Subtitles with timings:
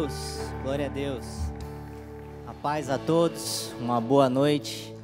[0.00, 0.14] Deus,
[0.62, 1.26] glória a Deus.
[2.46, 4.94] A paz a todos, uma boa noite.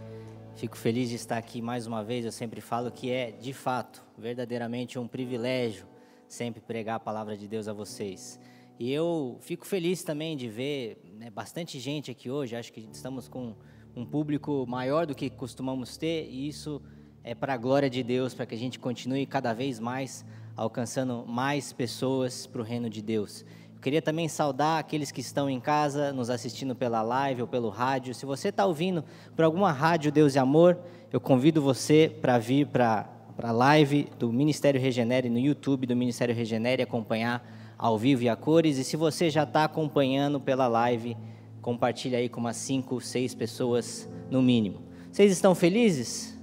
[0.54, 2.24] Fico feliz de estar aqui mais uma vez.
[2.24, 5.86] Eu sempre falo que é, de fato, verdadeiramente um privilégio
[6.26, 8.40] sempre pregar a palavra de Deus a vocês.
[8.78, 12.56] E eu fico feliz também de ver né, bastante gente aqui hoje.
[12.56, 13.54] Acho que estamos com
[13.94, 16.80] um público maior do que costumamos ter, e isso
[17.22, 20.24] é para a glória de Deus, para que a gente continue cada vez mais
[20.56, 23.44] alcançando mais pessoas para o reino de Deus.
[23.76, 27.68] Eu queria também saudar aqueles que estão em casa, nos assistindo pela live ou pelo
[27.68, 28.14] rádio.
[28.14, 29.04] Se você está ouvindo
[29.36, 30.78] por alguma rádio Deus e Amor,
[31.12, 33.06] eu convido você para vir para
[33.38, 37.46] a live do Ministério Regenere no YouTube do Ministério Regenere acompanhar
[37.78, 38.78] ao vivo e a cores.
[38.78, 41.16] E se você já está acompanhando pela live,
[41.60, 44.80] compartilha aí com umas 5, 6 pessoas no mínimo.
[45.12, 46.36] Vocês estão felizes?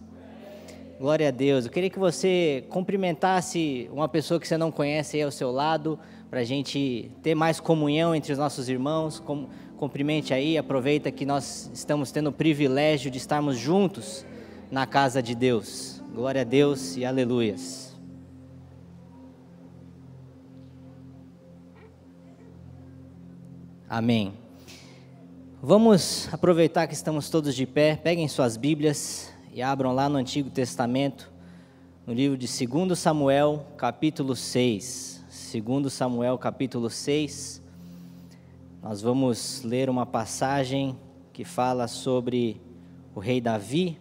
[1.00, 1.66] Glória a Deus.
[1.66, 6.00] Eu queria que você cumprimentasse uma pessoa que você não conhece aí ao seu lado,
[6.34, 9.22] para a gente ter mais comunhão entre os nossos irmãos.
[9.78, 14.26] Cumprimente aí, aproveita que nós estamos tendo o privilégio de estarmos juntos
[14.72, 16.02] na casa de Deus.
[16.12, 17.96] Glória a Deus e aleluias.
[23.88, 24.34] Amém.
[25.62, 30.50] Vamos aproveitar que estamos todos de pé, peguem suas Bíblias e abram lá no Antigo
[30.50, 31.32] Testamento,
[32.08, 35.13] no livro de 2 Samuel, capítulo 6.
[35.62, 37.62] 2 Samuel, capítulo 6.
[38.82, 40.98] Nós vamos ler uma passagem
[41.32, 42.60] que fala sobre
[43.14, 44.00] o rei Davi,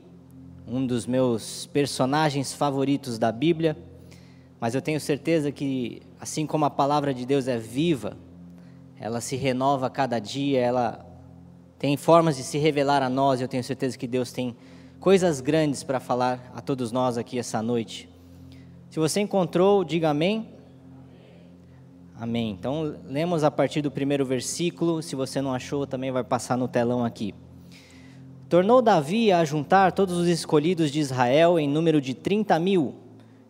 [0.67, 3.77] um dos meus personagens favoritos da Bíblia,
[4.59, 8.17] mas eu tenho certeza que, assim como a palavra de Deus é viva,
[8.99, 11.05] ela se renova a cada dia, ela
[11.79, 14.57] tem formas de se revelar a nós, eu tenho certeza que Deus tem
[14.99, 18.09] coisas grandes para falar a todos nós aqui essa noite.
[18.89, 20.62] Se você encontrou, diga amém.
[22.23, 22.51] Amém.
[22.51, 25.03] Então, lemos a partir do primeiro versículo.
[25.03, 27.35] Se você não achou, também vai passar no telão aqui.
[28.49, 32.95] Tornou Davi a juntar todos os escolhidos de Israel em número de trinta mil.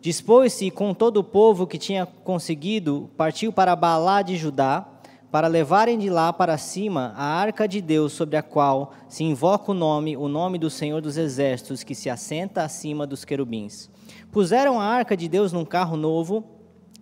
[0.01, 4.89] Dispôs-se com todo o povo que tinha conseguido, partiu para Baalá de Judá
[5.29, 9.71] para levarem de lá para cima a arca de Deus, sobre a qual se invoca
[9.71, 13.89] o nome, o nome do Senhor dos Exércitos, que se assenta acima dos querubins.
[14.31, 16.52] Puseram a arca de Deus num carro novo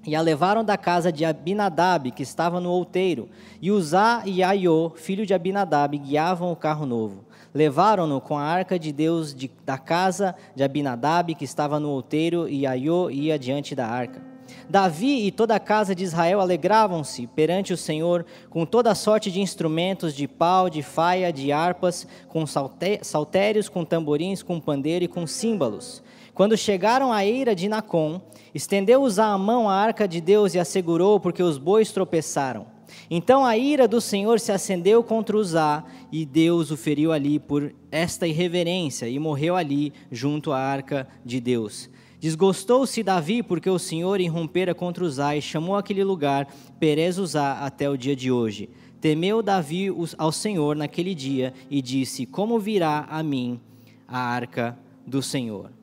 [0.05, 3.29] e a levaram da casa de Abinadab, que estava no outeiro,
[3.61, 7.25] e Uzá e Aiô, filho de Abinadab, guiavam o carro novo.
[7.53, 12.49] Levaram-no com a arca de Deus de, da casa de Abinadab, que estava no outeiro,
[12.49, 14.31] e Aiô ia diante da arca.
[14.69, 19.41] Davi e toda a casa de Israel alegravam-se perante o Senhor com toda sorte de
[19.41, 25.27] instrumentos de pau, de faia, de harpas, com saltérios, com tamborins, com pandeiro e com
[25.27, 26.01] símbolos.
[26.41, 28.19] Quando chegaram à eira de Nacon,
[28.51, 32.65] estendeu Uzá a mão à arca de Deus e a segurou, porque os bois tropeçaram.
[33.11, 37.71] Então a ira do Senhor se acendeu contra Uzá, e Deus o feriu ali por
[37.91, 41.91] esta irreverência, e morreu ali junto à arca de Deus.
[42.19, 46.47] Desgostou-se Davi porque o Senhor irrompera contra Uzá e chamou aquele lugar
[46.79, 48.67] Perez Uzá até o dia de hoje.
[48.99, 53.59] Temeu Davi ao Senhor naquele dia e disse: Como virá a mim
[54.07, 54.75] a arca
[55.05, 55.80] do Senhor?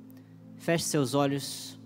[0.59, 1.79] Feche seus olhos.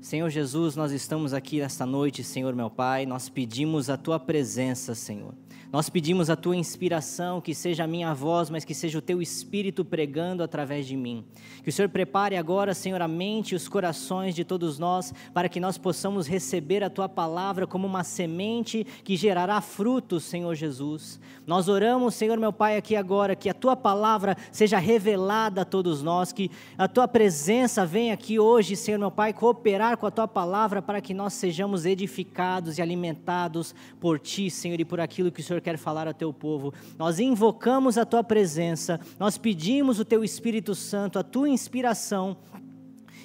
[0.00, 4.94] Senhor Jesus, nós estamos aqui nesta noite, Senhor meu Pai, nós pedimos a tua presença,
[4.94, 5.32] Senhor.
[5.74, 9.20] Nós pedimos a tua inspiração, que seja a minha voz, mas que seja o teu
[9.20, 11.24] espírito pregando através de mim.
[11.64, 15.48] Que o Senhor prepare agora, Senhor, a mente e os corações de todos nós, para
[15.48, 21.18] que nós possamos receber a tua palavra como uma semente que gerará frutos, Senhor Jesus.
[21.44, 26.04] Nós oramos, Senhor meu Pai, aqui agora, que a tua palavra seja revelada a todos
[26.04, 30.28] nós, que a tua presença venha aqui hoje, Senhor meu Pai, cooperar com a tua
[30.28, 35.40] palavra para que nós sejamos edificados e alimentados por ti, Senhor, e por aquilo que
[35.40, 36.72] o Senhor quer falar ao teu povo.
[36.98, 42.36] Nós invocamos a tua presença, nós pedimos o teu Espírito Santo, a tua inspiração,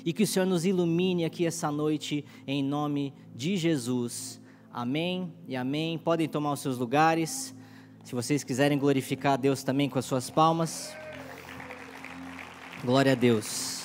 [0.05, 4.41] e que o Senhor nos ilumine aqui essa noite, em nome de Jesus.
[4.71, 5.97] Amém e amém.
[5.97, 7.53] Podem tomar os seus lugares.
[8.03, 10.95] Se vocês quiserem glorificar a Deus também com as suas palmas.
[12.83, 13.83] Glória a Deus.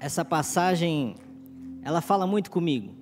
[0.00, 1.16] Essa passagem,
[1.82, 2.95] ela fala muito comigo.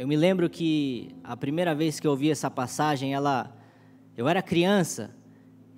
[0.00, 3.54] Eu me lembro que a primeira vez que eu ouvi essa passagem, ela,
[4.16, 5.14] eu era criança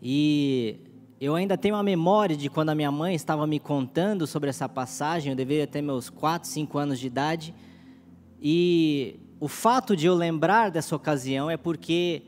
[0.00, 0.76] e
[1.20, 4.68] eu ainda tenho a memória de quando a minha mãe estava me contando sobre essa
[4.68, 5.32] passagem.
[5.32, 7.52] Eu deveria ter meus 4, 5 anos de idade.
[8.40, 12.22] E o fato de eu lembrar dessa ocasião é porque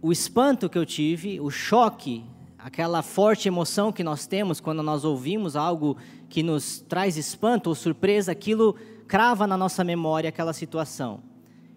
[0.00, 2.24] o espanto que eu tive, o choque,
[2.56, 5.96] aquela forte emoção que nós temos quando nós ouvimos algo
[6.28, 8.76] que nos traz espanto ou surpresa, aquilo
[9.10, 11.20] crava na nossa memória aquela situação.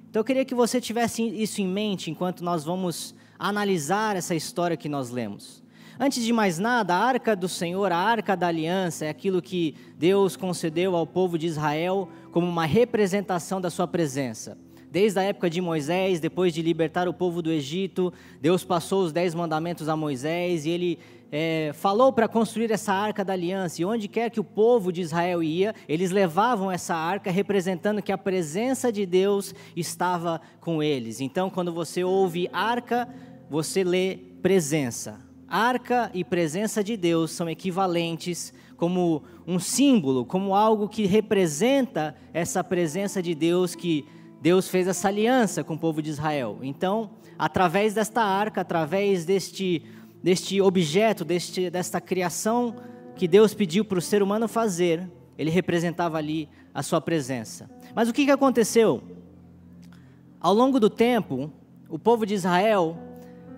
[0.08, 4.78] Então eu queria que você tivesse isso em mente enquanto nós vamos analisar essa história
[4.78, 5.64] que nós lemos.
[6.00, 9.74] Antes de mais nada, a arca do Senhor, a arca da aliança, é aquilo que
[9.98, 14.56] Deus concedeu ao povo de Israel como uma representação da sua presença.
[14.92, 19.12] Desde a época de Moisés, depois de libertar o povo do Egito, Deus passou os
[19.12, 21.00] dez mandamentos a Moisés e ele
[21.36, 23.82] é, falou para construir essa arca da aliança.
[23.82, 28.12] E onde quer que o povo de Israel ia, eles levavam essa arca, representando que
[28.12, 31.20] a presença de Deus estava com eles.
[31.20, 33.10] Então, quando você ouve arca,
[33.50, 35.20] você lê presença.
[35.48, 42.64] Arca e presença de Deus são equivalentes como um símbolo, como algo que representa essa
[42.64, 44.06] presença de Deus que
[44.40, 46.60] Deus fez essa aliança com o povo de Israel.
[46.62, 47.10] Então,
[47.40, 49.84] através desta arca, através deste,
[50.24, 52.76] deste objeto, deste, desta criação
[53.16, 57.70] que Deus pediu para o ser humano fazer, ele representava ali a sua presença.
[57.94, 59.04] Mas o que, que aconteceu?
[60.40, 61.52] Ao longo do tempo,
[61.90, 62.98] o povo de Israel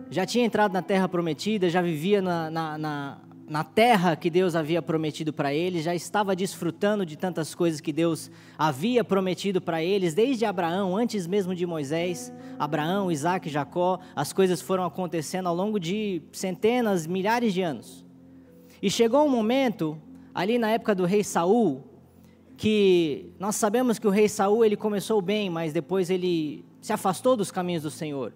[0.10, 4.56] já tinha entrado na terra prometida, já vivia na, na, na, na terra que Deus
[4.56, 9.84] havia prometido para eles, já estava desfrutando de tantas coisas que Deus havia prometido para
[9.84, 15.56] eles, desde Abraão, antes mesmo de Moisés, Abraão, Isaac, Jacó, as coisas foram acontecendo ao
[15.56, 18.04] longo de centenas, milhares de anos.
[18.82, 20.02] E chegou um momento,
[20.34, 21.84] ali na época do rei Saul,
[22.58, 27.36] que nós sabemos que o rei Saul ele começou bem, mas depois ele se afastou
[27.38, 28.34] dos caminhos do Senhor.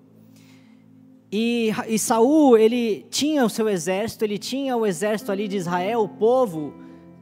[1.31, 6.01] E, e Saul, ele tinha o seu exército, ele tinha o exército ali de Israel,
[6.01, 6.73] o povo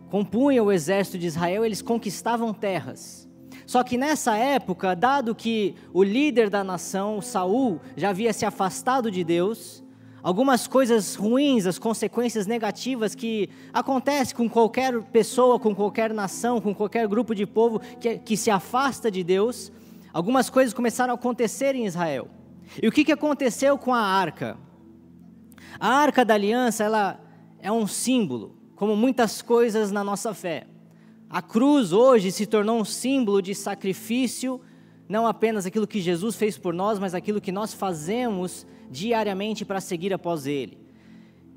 [0.10, 3.28] compunha o exército de Israel, eles conquistavam terras.
[3.66, 9.12] Só que nessa época, dado que o líder da nação, Saul, já havia se afastado
[9.12, 9.84] de Deus,
[10.24, 16.74] algumas coisas ruins, as consequências negativas que acontecem com qualquer pessoa, com qualquer nação, com
[16.74, 19.70] qualquer grupo de povo que, que se afasta de Deus,
[20.14, 22.37] algumas coisas começaram a acontecer em Israel.
[22.82, 24.58] E o que, que aconteceu com a arca?
[25.80, 27.20] A arca da aliança, ela
[27.60, 30.68] é um símbolo, como muitas coisas na nossa fé.
[31.30, 34.62] A cruz hoje se tornou um símbolo de sacrifício,
[35.10, 39.82] não apenas aquilo que Jesus fez por nós, mas aquilo que nós fazemos diariamente para
[39.82, 40.87] seguir após Ele.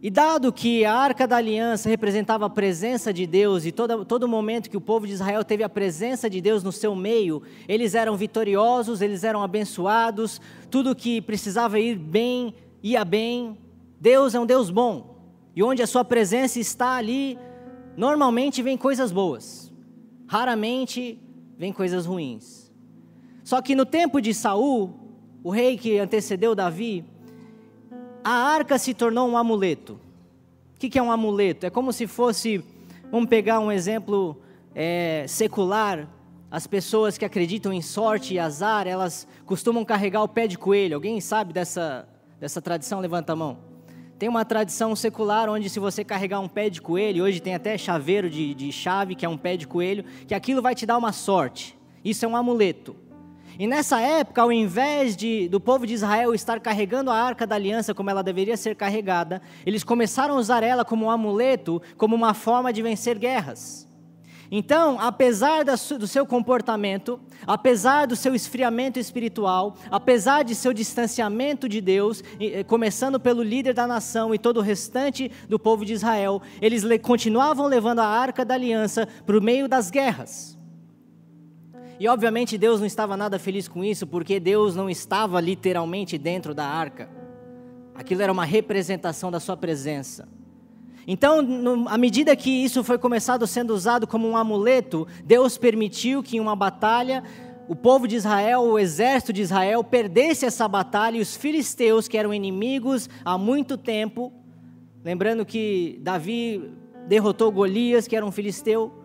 [0.03, 4.27] E dado que a arca da aliança representava a presença de Deus, e todo, todo
[4.27, 7.95] momento que o povo de Israel teve a presença de Deus no seu meio, eles
[7.95, 13.59] eram vitoriosos, eles eram abençoados, tudo que precisava ir bem, ia bem.
[14.01, 15.19] Deus é um Deus bom,
[15.55, 17.39] e onde a sua presença está ali,
[17.95, 19.71] normalmente vem coisas boas,
[20.27, 21.19] raramente
[21.59, 22.73] vem coisas ruins.
[23.45, 24.95] Só que no tempo de Saul,
[25.45, 27.05] o rei que antecedeu Davi,
[28.25, 30.01] a arca se tornou um amuleto.
[30.75, 31.67] O que é um amuleto?
[31.67, 32.65] É como se fosse,
[33.11, 34.37] vamos pegar um exemplo
[34.75, 36.09] é, secular,
[36.51, 40.97] as pessoas que acreditam em sorte e azar, elas costumam carregar o pé de coelho.
[40.97, 42.09] Alguém sabe dessa,
[42.41, 42.99] dessa tradição?
[42.99, 43.59] Levanta a mão.
[44.19, 47.79] Tem uma tradição secular onde se você carregar um pé de coelho, hoje tem até
[47.79, 50.99] chaveiro de, de chave, que é um pé de coelho, que aquilo vai te dar
[50.99, 51.79] uma sorte.
[52.05, 52.97] Isso é um amuleto.
[53.59, 57.55] E nessa época, ao invés de, do povo de Israel estar carregando a arca da
[57.55, 62.17] aliança como ela deveria ser carregada, eles começaram a usar ela como um amuleto, como
[62.17, 63.91] uma forma de vencer guerras.
[64.53, 71.81] Então, apesar do seu comportamento, apesar do seu esfriamento espiritual, apesar de seu distanciamento de
[71.81, 72.21] Deus,
[72.67, 77.69] começando pelo líder da nação e todo o restante do povo de Israel, eles continuavam
[77.69, 80.60] levando a arca da aliança para o meio das guerras.
[82.01, 86.55] E obviamente Deus não estava nada feliz com isso, porque Deus não estava literalmente dentro
[86.55, 87.11] da arca.
[87.95, 90.27] Aquilo era uma representação da sua presença.
[91.07, 96.23] Então, no, à medida que isso foi começado sendo usado como um amuleto, Deus permitiu
[96.23, 97.23] que em uma batalha
[97.69, 102.17] o povo de Israel, o exército de Israel, perdesse essa batalha e os filisteus, que
[102.17, 104.33] eram inimigos há muito tempo,
[105.05, 106.73] lembrando que Davi
[107.07, 109.00] derrotou Golias, que era um filisteu,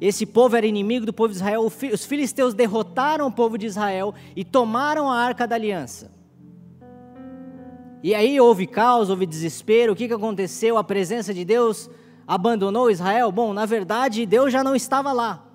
[0.00, 1.62] esse povo era inimigo do povo de Israel.
[1.92, 6.10] Os filisteus derrotaram o povo de Israel e tomaram a arca da aliança.
[8.02, 9.92] E aí houve caos, houve desespero.
[9.92, 10.78] O que, que aconteceu?
[10.78, 11.90] A presença de Deus
[12.26, 13.30] abandonou Israel?
[13.30, 15.46] Bom, na verdade, Deus já não estava lá.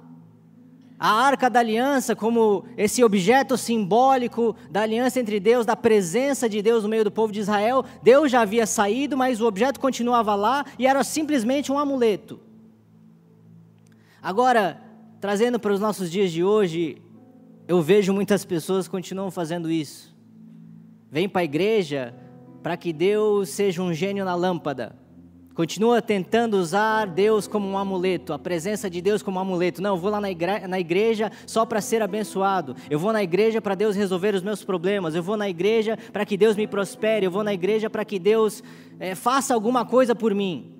[0.97, 6.61] A arca da aliança, como esse objeto simbólico da aliança entre Deus, da presença de
[6.61, 10.35] Deus no meio do povo de Israel, Deus já havia saído, mas o objeto continuava
[10.35, 12.44] lá e era simplesmente um amuleto.
[14.25, 14.81] Agora,
[15.21, 16.99] trazendo para os nossos dias de hoje,
[17.67, 20.17] eu vejo muitas pessoas continuam fazendo isso.
[21.11, 22.11] Vem para a igreja
[22.63, 24.95] para que Deus seja um gênio na lâmpada.
[25.53, 29.79] Continua tentando usar Deus como um amuleto, a presença de Deus como um amuleto.
[29.79, 32.75] Não, eu vou lá na igreja, na igreja só para ser abençoado.
[32.89, 35.13] Eu vou na igreja para Deus resolver os meus problemas.
[35.13, 37.27] Eu vou na igreja para que Deus me prospere.
[37.27, 38.63] Eu vou na igreja para que Deus
[38.99, 40.74] é, faça alguma coisa por mim.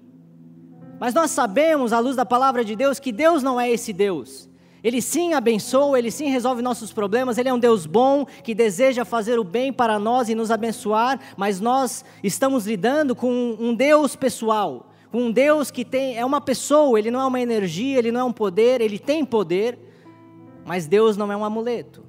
[1.00, 4.50] Mas nós sabemos, à luz da palavra de Deus, que Deus não é esse Deus.
[4.84, 9.04] Ele sim abençoa, ele sim resolve nossos problemas, ele é um Deus bom que deseja
[9.04, 14.16] fazer o bem para nós e nos abençoar, mas nós estamos lidando com um Deus
[14.16, 18.12] pessoal, com um Deus que tem é uma pessoa, ele não é uma energia, ele
[18.12, 19.80] não é um poder, ele tem poder,
[20.64, 22.06] mas Deus não é um amuleto.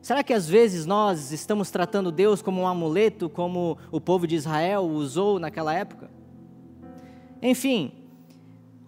[0.00, 4.34] Será que às vezes nós estamos tratando Deus como um amuleto, como o povo de
[4.34, 6.15] Israel usou naquela época?
[7.46, 7.92] Enfim,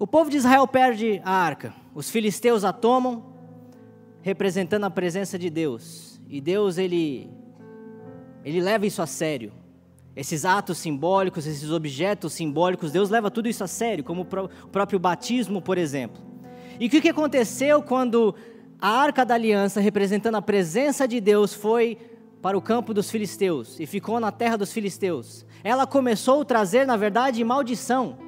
[0.01, 1.73] o povo de Israel perde a arca.
[1.95, 3.25] Os filisteus a tomam,
[4.21, 6.21] representando a presença de Deus.
[6.29, 7.31] E Deus, ele,
[8.45, 9.53] ele leva isso a sério.
[10.17, 14.99] Esses atos simbólicos, esses objetos simbólicos, Deus leva tudo isso a sério, como o próprio
[14.99, 16.21] batismo, por exemplo.
[16.81, 18.35] E o que aconteceu quando
[18.81, 21.97] a arca da aliança, representando a presença de Deus, foi
[22.43, 25.47] para o campo dos filisteus e ficou na terra dos filisteus?
[25.63, 28.27] Ela começou a trazer, na verdade, maldição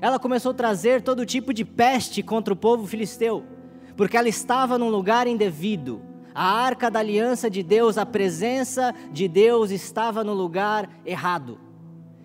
[0.00, 3.44] ela começou a trazer todo tipo de peste contra o povo filisteu,
[3.96, 6.02] porque ela estava num lugar indevido.
[6.34, 11.58] A arca da aliança de Deus, a presença de Deus estava no lugar errado.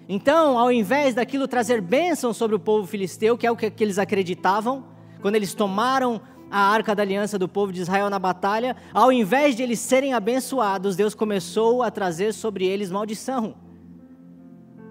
[0.07, 3.97] Então, ao invés daquilo trazer bênção sobre o povo filisteu, que é o que, eles
[3.97, 4.85] acreditavam,
[5.21, 9.55] quando eles tomaram a arca da aliança do povo de Israel na batalha, ao invés
[9.55, 13.55] de eles serem abençoados, Deus começou a trazer sobre eles maldição.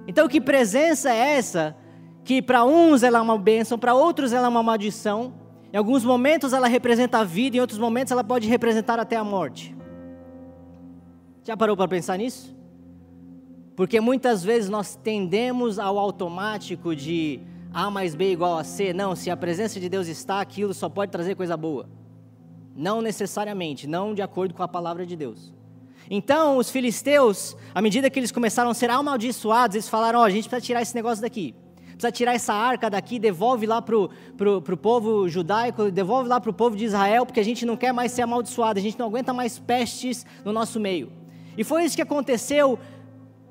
[0.08, 1.76] Então, que presença é essa
[2.24, 5.32] que para uns ela é uma bênção, para outros ela é uma maldição.
[5.72, 9.24] Em alguns momentos ela representa a vida, em outros momentos ela pode representar até a
[9.24, 9.74] morte.
[11.44, 12.54] Já parou para pensar nisso?
[13.74, 17.40] Porque muitas vezes nós tendemos ao automático de
[17.72, 18.92] A mais B igual a C.
[18.92, 21.88] Não, se a presença de Deus está, aquilo só pode trazer coisa boa.
[22.76, 25.52] Não necessariamente, não de acordo com a palavra de Deus.
[26.08, 30.26] Então, os filisteus, à medida que eles começaram a ser amaldiçoados, eles falaram: Ó, oh,
[30.26, 31.54] a gente precisa tirar esse negócio daqui
[32.02, 36.52] precisa tirar essa arca daqui, devolve lá para o povo judaico, devolve lá para o
[36.52, 39.32] povo de Israel, porque a gente não quer mais ser amaldiçoado, a gente não aguenta
[39.32, 41.12] mais pestes no nosso meio.
[41.56, 42.78] E foi isso que aconteceu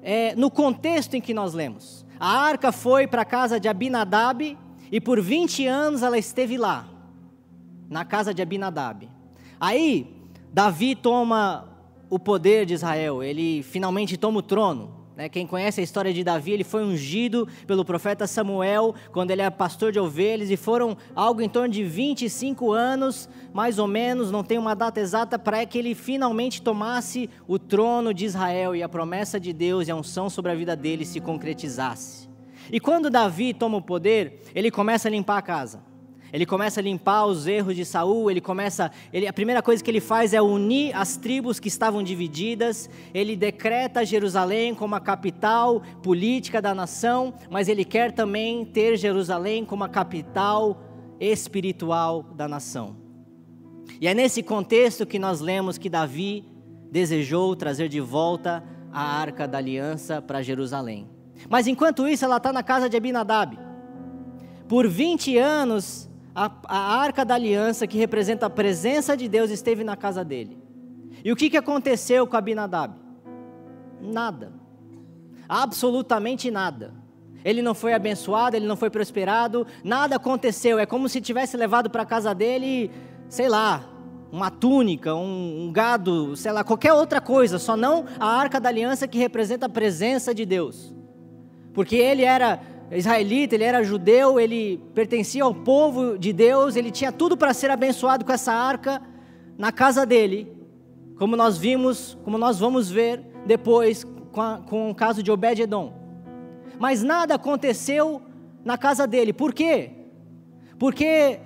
[0.04, 2.06] é, no contexto em que nós lemos.
[2.20, 4.58] A arca foi para a casa de Abinadab
[4.92, 6.88] e por 20 anos ela esteve lá,
[7.90, 9.08] na casa de Abinadab.
[9.60, 10.14] Aí,
[10.52, 11.70] Davi toma
[12.10, 15.01] o poder de Israel, ele finalmente toma o trono.
[15.22, 19.44] Né, quem conhece a história de Davi, ele foi ungido pelo profeta Samuel quando ele
[19.44, 24.32] era pastor de ovelhas e foram algo em torno de 25 anos, mais ou menos,
[24.32, 28.82] não tem uma data exata, para que ele finalmente tomasse o trono de Israel e
[28.82, 32.28] a promessa de Deus e a unção sobre a vida dele se concretizasse.
[32.72, 35.91] E quando Davi toma o poder, ele começa a limpar a casa.
[36.34, 39.92] Ele começa a limpar os erros de Saul, ele começa, ele, a primeira coisa que
[39.92, 42.90] ele faz é unir as tribos que estavam divididas.
[43.14, 49.66] Ele decreta Jerusalém como a capital política da nação, mas ele quer também ter Jerusalém
[49.66, 50.82] como a capital
[51.20, 52.96] espiritual da nação.
[54.00, 56.46] E é nesse contexto que nós lemos que Davi
[56.92, 61.10] desejou trazer de volta a arca da aliança para Jerusalém.
[61.50, 63.58] Mas enquanto isso, ela está na casa de Abinadab.
[64.68, 69.84] Por 20 anos, a, a arca da aliança, que representa a presença de Deus, esteve
[69.84, 70.58] na casa dele.
[71.24, 72.96] E o que, que aconteceu com Abinadab?
[74.02, 74.54] Nada.
[75.48, 76.94] Absolutamente nada.
[77.44, 80.80] Ele não foi abençoado, ele não foi prosperado, nada aconteceu.
[80.80, 82.92] É como se tivesse levado para a casa dele,
[83.28, 83.84] sei lá,
[84.32, 88.70] uma túnica, um, um, gado, sei lá, qualquer outra coisa, só não a arca da
[88.70, 90.96] aliança que representa a presença de Deus.
[91.74, 92.60] Porque ele era
[92.98, 97.72] israelita, ele era judeu, ele pertencia ao povo de Deus, ele tinha tudo para ser
[97.72, 99.02] abençoado com essa arca
[99.58, 100.52] na casa dele,
[101.18, 105.94] como nós vimos, como nós vamos ver depois com, a, com o caso de Obed-Edom.
[106.78, 108.22] Mas nada aconteceu
[108.66, 109.92] na casa dele, por quê?
[110.78, 111.40] Porque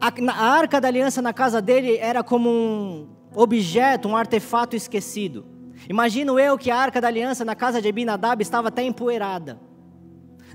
[0.00, 5.46] a, a arca da aliança na casa dele era como um objeto, um artefato esquecido.
[5.88, 9.69] Imagino eu que a arca da aliança na casa de Abinadab estava até empoeirada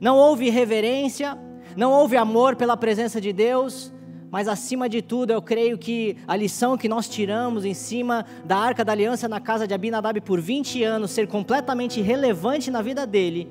[0.02, 1.38] não houve reverência,
[1.76, 3.94] não houve amor pela presença de Deus,
[4.32, 8.58] mas acima de tudo, eu creio que a lição que nós tiramos em cima da
[8.58, 13.08] arca da aliança na casa de Abinadab por 20 anos ser completamente relevante na vida
[13.08, 13.50] dele,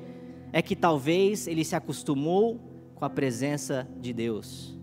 [0.53, 2.61] é que talvez ele se acostumou
[2.95, 4.79] com a presença de Deus.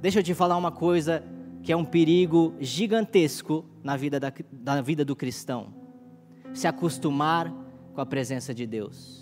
[0.00, 1.24] Deixa eu te falar uma coisa
[1.62, 4.32] que é um perigo gigantesco na vida, da,
[4.64, 5.74] na vida do cristão:
[6.52, 7.52] se acostumar
[7.94, 9.21] com a presença de Deus.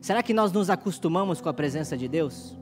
[0.00, 2.56] Será que nós nos acostumamos com a presença de Deus?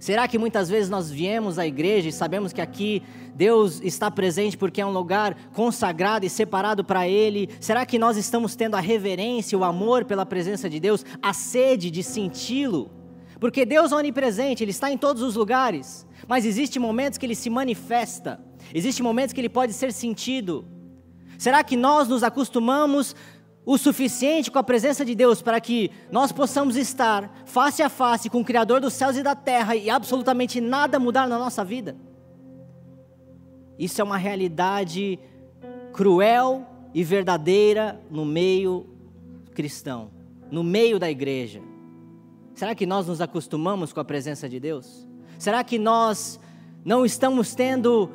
[0.00, 3.02] Será que muitas vezes nós viemos à igreja e sabemos que aqui
[3.34, 7.48] Deus está presente porque é um lugar consagrado e separado para Ele?
[7.60, 11.90] Será que nós estamos tendo a reverência, o amor pela presença de Deus, a sede
[11.90, 12.90] de senti-lo?
[13.40, 17.34] Porque Deus é onipresente, Ele está em todos os lugares, mas existem momentos que Ele
[17.34, 18.40] se manifesta,
[18.74, 20.64] existem momentos que Ele pode ser sentido.
[21.38, 23.14] Será que nós nos acostumamos
[23.66, 28.30] o suficiente com a presença de Deus para que nós possamos estar face a face
[28.30, 31.96] com o Criador dos céus e da terra e absolutamente nada mudar na nossa vida.
[33.76, 35.18] Isso é uma realidade
[35.92, 38.86] cruel e verdadeira no meio
[39.52, 40.12] cristão,
[40.48, 41.60] no meio da igreja.
[42.54, 45.08] Será que nós nos acostumamos com a presença de Deus?
[45.40, 46.38] Será que nós
[46.84, 48.08] não estamos tendo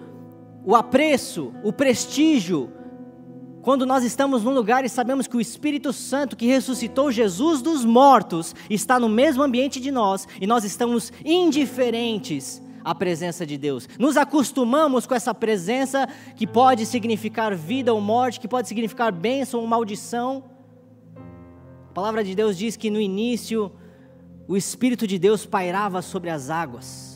[0.65, 2.71] o apreço, o prestígio,
[3.61, 7.85] quando nós estamos num lugar e sabemos que o Espírito Santo que ressuscitou Jesus dos
[7.85, 13.87] mortos está no mesmo ambiente de nós e nós estamos indiferentes à presença de Deus.
[13.99, 19.59] Nos acostumamos com essa presença que pode significar vida ou morte, que pode significar bênção
[19.59, 20.43] ou maldição.
[21.89, 23.71] A palavra de Deus diz que no início
[24.47, 27.10] o Espírito de Deus pairava sobre as águas.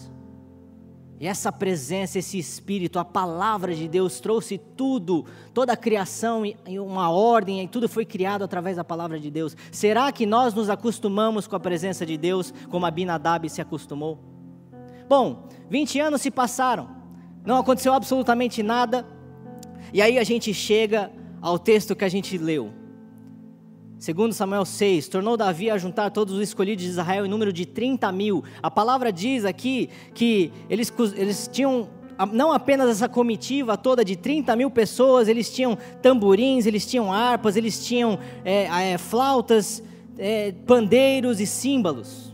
[1.19, 6.77] E essa presença, esse Espírito, a palavra de Deus trouxe tudo, toda a criação em
[6.77, 9.55] uma ordem, e tudo foi criado através da palavra de Deus.
[9.71, 14.19] Será que nós nos acostumamos com a presença de Deus como Abinadab se acostumou?
[15.07, 16.89] Bom, 20 anos se passaram,
[17.45, 19.07] não aconteceu absolutamente nada,
[19.93, 22.73] e aí a gente chega ao texto que a gente leu.
[24.05, 27.65] Segundo Samuel 6, tornou Davi a juntar todos os escolhidos de Israel em número de
[27.65, 28.43] 30 mil.
[28.61, 31.89] A palavra diz aqui que eles, eles tinham
[32.31, 37.55] não apenas essa comitiva toda de 30 mil pessoas, eles tinham tamborins, eles tinham harpas,
[37.55, 39.81] eles tinham é, é, flautas,
[40.19, 42.31] é, pandeiros e símbolos.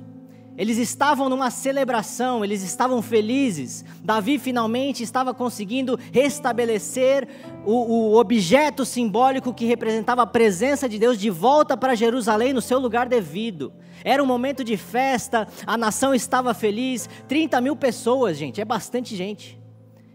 [0.57, 3.85] Eles estavam numa celebração, eles estavam felizes.
[4.03, 7.27] Davi finalmente estava conseguindo restabelecer
[7.65, 7.71] o,
[8.11, 12.79] o, objeto simbólico que representava a presença de Deus de volta para Jerusalém no seu
[12.79, 13.73] lugar devido.
[14.03, 17.09] Era um momento de festa, a nação estava feliz.
[17.27, 19.59] 30 mil pessoas, gente, é bastante gente.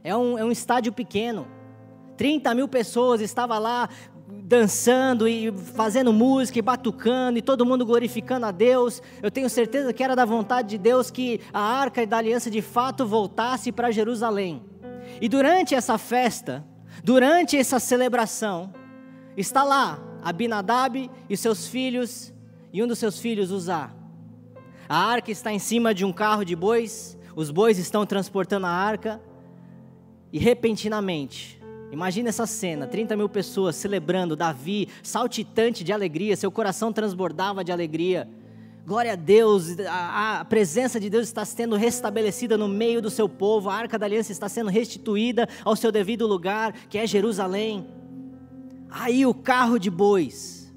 [0.05, 1.46] É um, é um estádio pequeno.
[2.16, 3.88] 30 mil pessoas estavam lá
[4.29, 9.03] dançando e fazendo música e batucando e todo mundo glorificando a Deus.
[9.23, 12.62] Eu tenho certeza que era da vontade de Deus que a arca da aliança de
[12.62, 14.62] fato voltasse para Jerusalém.
[15.21, 16.65] E durante essa festa,
[17.03, 18.73] durante essa celebração,
[19.37, 22.33] está lá Abinadab e seus filhos,
[22.73, 23.93] e um dos seus filhos, Uzá.
[24.89, 28.71] A arca está em cima de um carro de bois, os bois estão transportando a
[28.71, 29.21] arca,
[30.33, 31.56] e repentinamente,
[31.97, 37.73] Imagina essa cena: 30 mil pessoas celebrando Davi, saltitante de alegria, seu coração transbordava de
[37.73, 38.29] alegria.
[38.87, 43.27] Glória a Deus, a, a, presença de Deus está sendo restabelecida no meio do seu
[43.31, 47.87] povo, a arca da aliança está sendo restituída ao seu devido lugar, que é Jerusalém.
[48.91, 50.71] Aí o carro de bois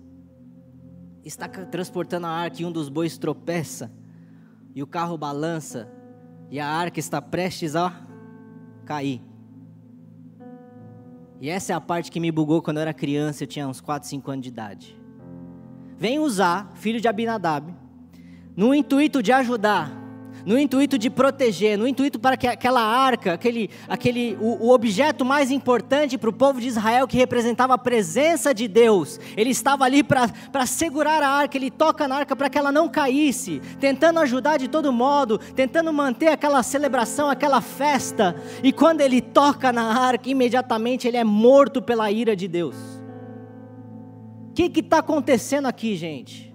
[1.26, 3.92] está transportando a arca e um dos bois tropeça,
[4.74, 5.92] e o carro balança,
[6.50, 8.08] e a arca está prestes a
[8.86, 9.29] cair.
[11.42, 13.80] E essa é a parte que me bugou quando eu era criança, eu tinha uns
[13.80, 15.00] 4, 5 anos de idade.
[15.98, 17.74] Vem usar, filho de Abinadab,
[18.56, 20.09] no intuito de ajudar
[20.50, 25.24] no intuito de proteger, no intuito para que aquela arca, aquele, aquele, o, o objeto
[25.24, 29.86] mais importante para o povo de Israel, que representava a presença de Deus, ele estava
[29.86, 34.20] ali para segurar a arca, ele toca na arca para que ela não caísse, tentando
[34.22, 40.00] ajudar de todo modo, tentando manter aquela celebração, aquela festa, e quando ele toca na
[40.02, 42.76] arca, imediatamente ele é morto pela ira de Deus.
[44.50, 46.49] O que está acontecendo aqui, gente?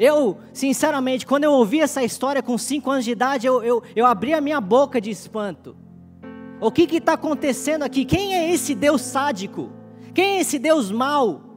[0.00, 4.06] Eu, sinceramente, quando eu ouvi essa história com 5 anos de idade, eu, eu, eu
[4.06, 5.76] abri a minha boca de espanto.
[6.58, 8.06] O que está acontecendo aqui?
[8.06, 9.70] Quem é esse Deus sádico?
[10.14, 11.49] Quem é esse Deus mau?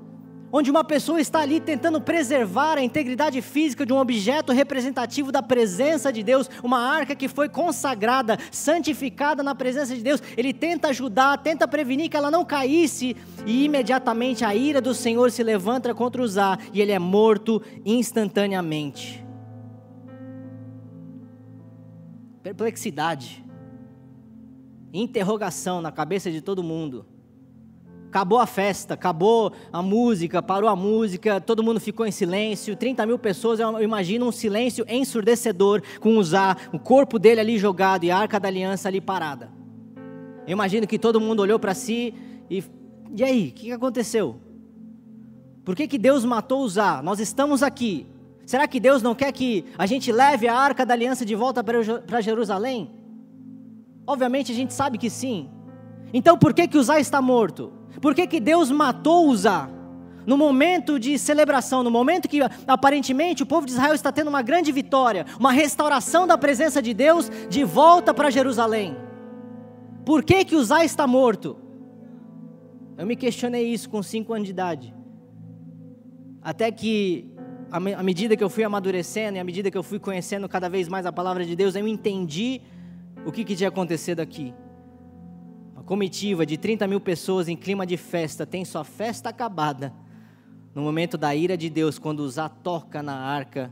[0.55, 5.41] Onde uma pessoa está ali tentando preservar a integridade física de um objeto representativo da
[5.41, 10.89] presença de Deus, uma arca que foi consagrada, santificada na presença de Deus, ele tenta
[10.89, 15.91] ajudar, tenta prevenir que ela não caísse, e imediatamente a ira do Senhor se levanta
[15.95, 19.25] contra Uzá, e ele é morto instantaneamente.
[22.43, 23.43] Perplexidade,
[24.93, 27.07] interrogação na cabeça de todo mundo.
[28.13, 32.75] Acabou a festa, acabou a música, parou a música, todo mundo ficou em silêncio.
[32.75, 38.03] 30 mil pessoas, eu imagino um silêncio ensurdecedor, com Uzá, o corpo dele ali jogado
[38.03, 39.49] e a arca da aliança ali parada.
[40.45, 42.13] Eu imagino que todo mundo olhou para si
[42.47, 42.63] e.
[43.15, 44.35] E aí, o que aconteceu?
[45.65, 47.01] Por que, que Deus matou Uzá?
[47.01, 48.05] Nós estamos aqui,
[48.45, 51.63] Será que Deus não quer que a gente leve a arca da aliança de volta
[51.63, 52.91] para Jerusalém?
[54.05, 55.49] Obviamente a gente sabe que sim.
[56.13, 57.81] Então por que que Uzá está morto?
[58.01, 59.69] Por que que Deus matou Uzá?
[60.25, 64.41] No momento de celebração, no momento que aparentemente o povo de Israel está tendo uma
[64.41, 68.95] grande vitória, uma restauração da presença de Deus de volta para Jerusalém.
[70.05, 71.57] Por que que Uzá está morto?
[72.97, 74.93] Eu me questionei isso com cinco anos de idade.
[76.41, 77.29] Até que,
[77.71, 80.87] à medida que eu fui amadurecendo e à medida que eu fui conhecendo cada vez
[80.87, 82.61] mais a palavra de Deus, eu entendi
[83.25, 84.53] o que, que tinha acontecido aqui.
[85.93, 89.93] Comitiva de 30 mil pessoas em clima de festa tem sua festa acabada
[90.73, 93.71] no momento da ira de Deus, quando Uzá toca na arca,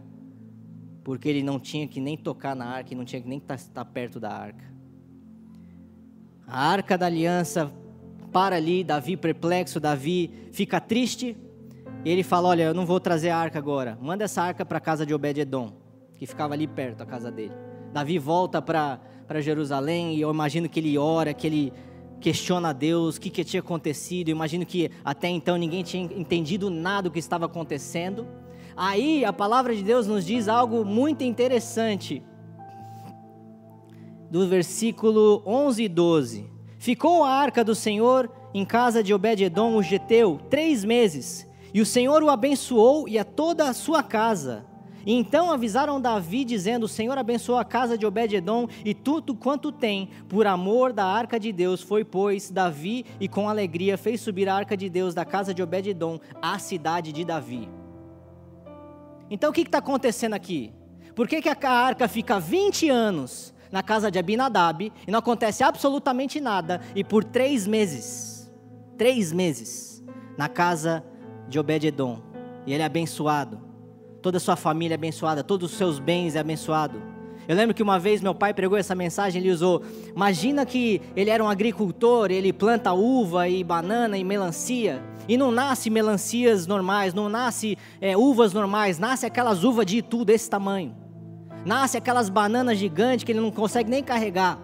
[1.04, 3.58] porque ele não tinha que nem tocar na arca e não tinha que nem estar
[3.74, 4.64] tá, perto da arca.
[6.46, 7.72] A arca da aliança
[8.32, 11.36] para ali, Davi perplexo, Davi fica triste,
[12.06, 14.78] e ele fala: Olha, eu não vou trazer a arca agora, manda essa arca para
[14.78, 15.74] a casa de Obed-Edom,
[16.20, 17.54] que ficava ali perto, a casa dele.
[17.92, 19.00] Davi volta para
[19.40, 21.74] Jerusalém e eu imagino que ele ora, que ele
[22.22, 24.30] questiona a Deus, o que, que tinha acontecido.
[24.30, 28.26] Imagino que até então ninguém tinha entendido nada do que estava acontecendo.
[28.78, 32.24] Aí a palavra de Deus nos diz algo muito interessante.
[34.30, 36.50] Do versículo 11 e 12.
[36.78, 41.48] Ficou a arca do Senhor em casa de Obed-Edom, o geteu, três meses.
[41.74, 44.66] E o Senhor o abençoou e a toda a sua casa.
[45.06, 50.10] Então avisaram Davi, dizendo: O Senhor abençoou a casa de Obed-Edom e tudo quanto tem,
[50.28, 51.82] por amor da arca de Deus.
[51.82, 55.62] Foi, pois, Davi e com alegria fez subir a arca de Deus da casa de
[55.62, 57.70] Obed-Edom à cidade de Davi.
[59.30, 60.74] Então o que está acontecendo aqui?
[61.16, 65.64] Por que, que a arca fica 20 anos na casa de Abinadab e não acontece
[65.64, 68.52] absolutamente nada, e por três meses,
[68.98, 70.04] três meses,
[70.38, 71.04] na casa
[71.48, 72.22] de Obed-Edom,
[72.66, 73.62] e ele é abençoado,
[74.22, 77.02] toda a sua família é abençoada, todos os seus bens é abençoado.
[77.48, 79.82] Eu lembro que uma vez meu pai pregou essa mensagem, ele usou,
[80.16, 85.52] imagina que ele era um agricultor, ele planta uva e banana e melancia, e não
[85.52, 91.02] nasce melancias normais, não nasce é, uvas normais, nasce aquelas uvas de tudo desse tamanho
[91.66, 94.60] nasce aquelas bananas gigantes que ele não consegue nem carregar.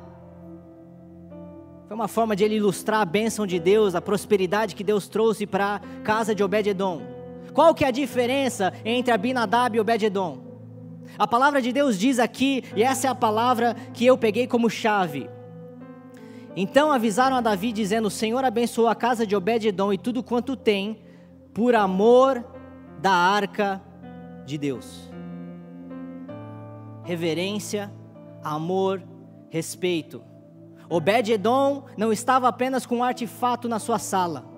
[1.88, 5.46] Foi uma forma de ele ilustrar a bênção de Deus, a prosperidade que Deus trouxe
[5.46, 7.17] para a casa de Obed-Edom.
[7.58, 10.38] Qual que é a diferença entre Abinadab e Obed-Edom?
[11.18, 14.70] A palavra de Deus diz aqui, e essa é a palavra que eu peguei como
[14.70, 15.28] chave.
[16.56, 20.56] Então avisaram a Davi, dizendo: O Senhor abençoou a casa de Obed-Edom e tudo quanto
[20.56, 21.02] tem,
[21.52, 22.46] por amor
[23.02, 23.82] da arca
[24.46, 25.10] de Deus
[27.04, 27.92] reverência,
[28.44, 29.02] amor,
[29.50, 30.22] respeito.
[30.88, 34.57] Obed-Edom não estava apenas com um artefato na sua sala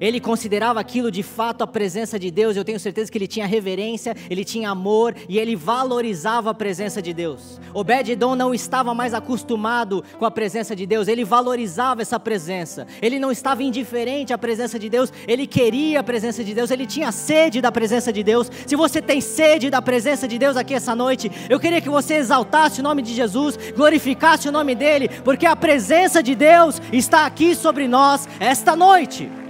[0.00, 2.56] ele considerava aquilo de fato a presença de Deus.
[2.56, 7.00] Eu tenho certeza que ele tinha reverência, ele tinha amor e ele valorizava a presença
[7.00, 7.60] de Deus.
[7.72, 12.86] Obed-edom não estava mais acostumado com a presença de Deus, ele valorizava essa presença.
[13.02, 16.86] Ele não estava indiferente à presença de Deus, ele queria a presença de Deus, ele
[16.86, 18.50] tinha sede da presença de Deus.
[18.66, 22.14] Se você tem sede da presença de Deus aqui essa noite, eu queria que você
[22.14, 27.26] exaltasse o nome de Jesus, glorificasse o nome dele, porque a presença de Deus está
[27.26, 29.43] aqui sobre nós esta noite.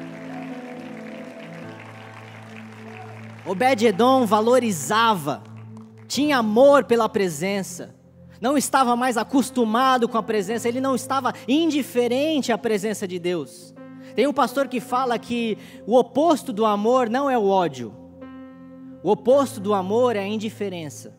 [3.46, 5.42] Obed-Edom valorizava,
[6.09, 7.94] tinha amor pela presença,
[8.40, 13.74] não estava mais acostumado com a presença, ele não estava indiferente à presença de Deus.
[14.14, 17.94] Tem um pastor que fala que o oposto do amor não é o ódio,
[19.02, 21.14] o oposto do amor é a indiferença.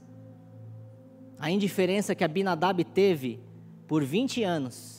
[1.37, 3.39] A indiferença que Abinadab teve
[3.85, 4.94] por 20 anos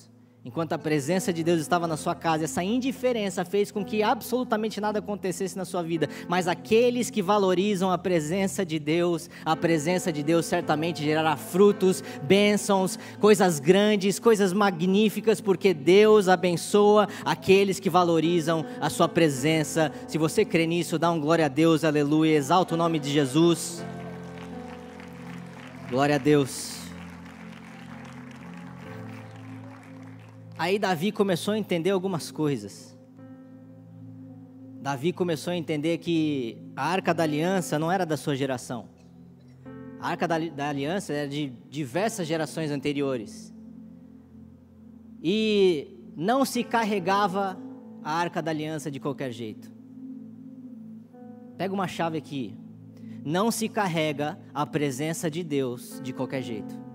[0.46, 4.80] enquanto a presença de Deus estava na sua casa, essa indiferença fez com que absolutamente
[4.80, 6.08] nada acontecesse na sua vida.
[6.28, 12.00] Mas aqueles que valorizam a presença de Deus, a presença de Deus certamente gerará frutos,
[12.22, 19.90] bênçãos, coisas grandes, coisas magníficas, porque Deus abençoa aqueles que valorizam a sua presença.
[20.06, 23.84] Se você crê nisso, dá um glória a Deus, aleluia, exalta o nome de Jesus.
[25.90, 26.75] Glória a Deus.
[30.58, 32.96] Aí Davi começou a entender algumas coisas.
[34.80, 38.88] Davi começou a entender que a arca da aliança não era da sua geração.
[40.00, 43.52] A arca da, da aliança era de diversas gerações anteriores.
[45.22, 47.58] E não se carregava
[48.02, 49.70] a arca da aliança de qualquer jeito.
[51.58, 52.54] Pega uma chave aqui.
[53.22, 56.85] Não se carrega a presença de Deus de qualquer jeito.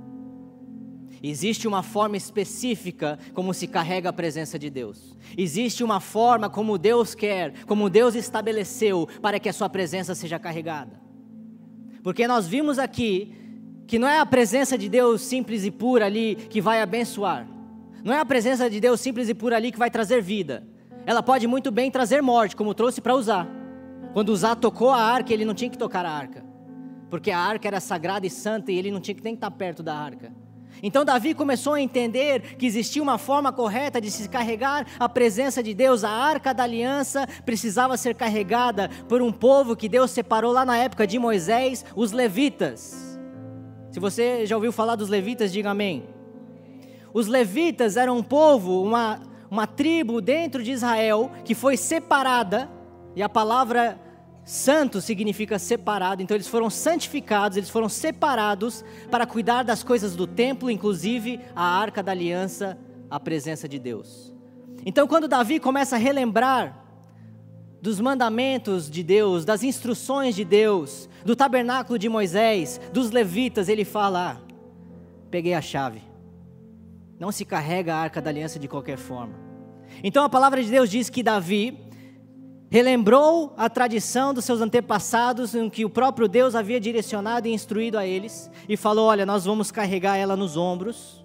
[1.24, 5.16] Existe uma forma específica como se carrega a presença de Deus.
[5.38, 10.40] Existe uma forma como Deus quer, como Deus estabeleceu para que a sua presença seja
[10.40, 11.00] carregada.
[12.04, 13.36] Porque nós vimos aqui
[13.86, 17.48] que não é a presença de Deus simples e pura ali que vai abençoar.
[18.04, 20.66] Não é a presença de Deus simples e pura ali que vai trazer vida.
[21.06, 23.48] Ela pode muito bem trazer morte, como trouxe para usar.
[24.14, 26.44] Quando Uzá tocou a arca, ele não tinha que tocar a arca,
[27.10, 29.84] porque a arca era sagrada e santa e ele não tinha que nem estar perto
[29.84, 30.41] da arca.
[30.84, 35.62] Então Davi começou a entender que existia uma forma correta de se carregar a presença
[35.62, 36.04] de Deus.
[36.04, 40.78] A arca da aliança precisava ser carregada por um povo que Deus separou lá na
[40.78, 43.20] época de Moisés, os levitas.
[43.92, 46.06] Se você já ouviu falar dos levitas, diga amém.
[47.14, 52.70] Os levitas eram um povo, uma, uma tribo dentro de Israel que foi separada
[53.16, 54.00] e a palavra
[54.44, 60.26] santo significa separado, então eles foram santificados, eles foram separados para cuidar das coisas do
[60.26, 62.78] templo, inclusive a arca da aliança,
[63.10, 64.34] a presença de Deus.
[64.86, 66.82] Então, quando Davi começa a relembrar
[67.82, 73.84] dos mandamentos de Deus, das instruções de Deus, do tabernáculo de Moisés, dos levitas, ele
[73.86, 74.52] fala: ah,
[75.30, 76.02] peguei a chave.
[77.20, 79.34] Não se carrega a arca da aliança de qualquer forma.
[80.04, 81.78] Então a palavra de Deus diz que Davi
[82.72, 87.98] relembrou a tradição dos seus antepassados, em que o próprio Deus havia direcionado e instruído
[87.98, 91.24] a eles, e falou: Olha, nós vamos carregar ela nos ombros,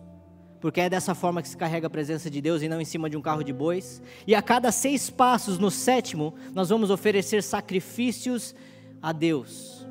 [0.60, 3.08] porque é dessa forma que se carrega a presença de Deus e não em cima
[3.08, 4.02] de um carro de bois.
[4.26, 8.52] E a cada seis passos, no sétimo, nós vamos oferecer sacrifícios
[9.00, 9.86] a Deus,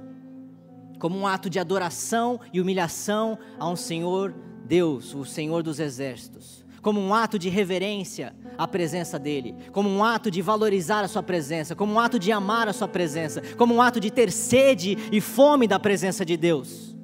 [1.00, 6.65] como um ato de adoração e humilhação a um Senhor Deus, o Senhor dos exércitos
[6.86, 11.24] como um ato de reverência à presença dEle, como um ato de valorizar a Sua
[11.24, 14.96] presença, como um ato de amar a Sua presença, como um ato de ter sede
[15.12, 16.96] e fome da presença de Deus.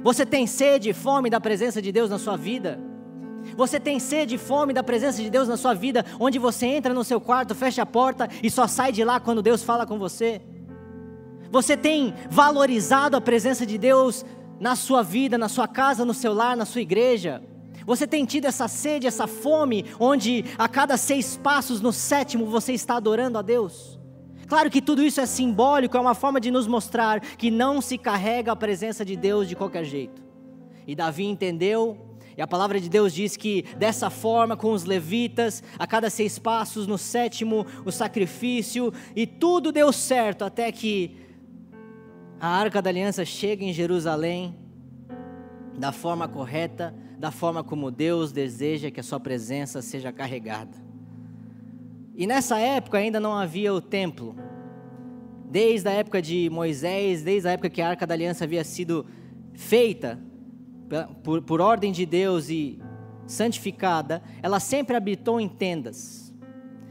[0.00, 2.78] Você tem sede e fome da presença de Deus na sua vida?
[3.56, 6.94] Você tem sede e fome da presença de Deus na sua vida, onde você entra
[6.94, 9.98] no seu quarto, fecha a porta e só sai de lá quando Deus fala com
[9.98, 10.40] você?
[11.50, 14.24] Você tem valorizado a presença de Deus
[14.60, 17.42] na sua vida, na sua casa, no seu lar, na sua igreja?
[17.86, 22.72] Você tem tido essa sede, essa fome, onde a cada seis passos, no sétimo, você
[22.72, 23.96] está adorando a Deus?
[24.48, 27.96] Claro que tudo isso é simbólico, é uma forma de nos mostrar que não se
[27.96, 30.20] carrega a presença de Deus de qualquer jeito.
[30.84, 35.62] E Davi entendeu, e a palavra de Deus diz que dessa forma, com os levitas,
[35.78, 41.16] a cada seis passos, no sétimo, o sacrifício, e tudo deu certo até que
[42.40, 44.56] a arca da aliança chega em Jerusalém
[45.78, 50.76] da forma correta da forma como Deus deseja que a sua presença seja carregada.
[52.14, 54.36] E nessa época ainda não havia o templo.
[55.50, 59.06] Desde a época de Moisés, desde a época que a Arca da Aliança havia sido
[59.54, 60.18] feita
[61.22, 62.78] por, por ordem de Deus e
[63.26, 66.34] santificada, ela sempre habitou em tendas.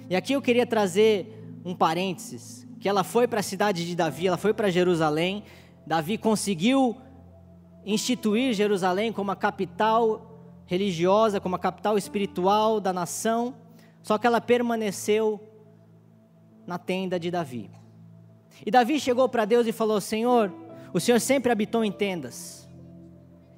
[0.09, 4.27] E aqui eu queria trazer um parênteses, que ela foi para a cidade de Davi,
[4.27, 5.43] ela foi para Jerusalém,
[5.87, 6.97] Davi conseguiu
[7.85, 10.31] instituir Jerusalém como a capital
[10.65, 13.53] religiosa, como a capital espiritual da nação,
[14.01, 15.39] só que ela permaneceu
[16.65, 17.69] na tenda de Davi.
[18.65, 20.51] E Davi chegou para Deus e falou: Senhor,
[20.93, 22.67] o Senhor sempre habitou em tendas.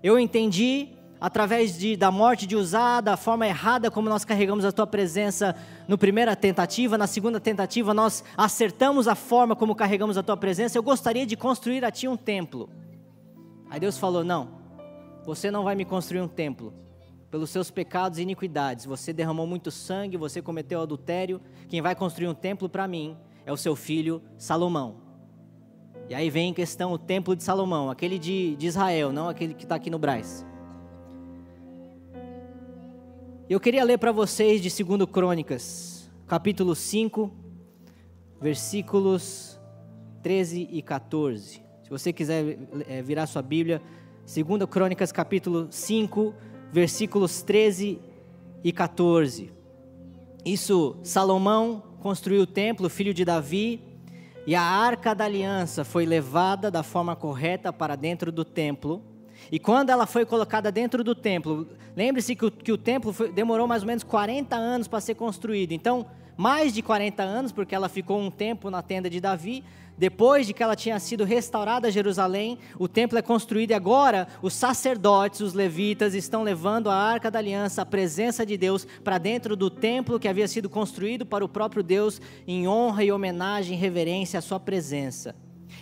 [0.03, 4.71] Eu entendi através de, da morte de Uzá, da forma errada como nós carregamos a
[4.71, 5.55] tua presença
[5.87, 10.77] no primeira tentativa, na segunda tentativa nós acertamos a forma como carregamos a tua presença.
[10.77, 12.69] Eu gostaria de construir a ti um templo.
[13.69, 14.49] Aí Deus falou: Não,
[15.25, 16.73] você não vai me construir um templo.
[17.29, 21.41] Pelos seus pecados e iniquidades, você derramou muito sangue, você cometeu adultério.
[21.67, 24.95] Quem vai construir um templo para mim é o seu filho Salomão.
[26.09, 29.53] E aí vem em questão o templo de Salomão, aquele de, de Israel, não aquele
[29.53, 30.45] que está aqui no Braz.
[33.49, 37.29] Eu queria ler para vocês de 2 Crônicas, capítulo 5,
[38.39, 39.59] versículos
[40.21, 41.66] 13 e 14.
[41.87, 43.81] Se você quiser é, virar sua Bíblia,
[44.25, 46.35] 2 Crônicas capítulo 5,
[46.69, 48.01] versículos 13
[48.61, 49.53] e 14.
[50.43, 53.81] Isso, Salomão construiu o templo, filho de Davi,
[54.45, 59.01] e a arca da aliança foi levada da forma correta para dentro do templo.
[59.49, 63.65] E quando ela foi colocada dentro do templo, lembre-se que, que o, templo foi, demorou
[63.65, 65.71] mais ou menos 40 anos para ser construído.
[65.71, 66.05] Então,
[66.37, 69.63] mais de 40 anos, porque ela ficou um tempo na tenda de Davi.
[69.97, 74.27] Depois de que ela tinha sido restaurada a Jerusalém, o templo é construído e agora
[74.43, 79.17] os sacerdotes, os levitas, estão levando a arca da aliança, a presença de Deus, para
[79.17, 83.75] dentro do templo que havia sido construído para o próprio Deus, em honra e homenagem
[83.75, 85.35] reverência à sua presença.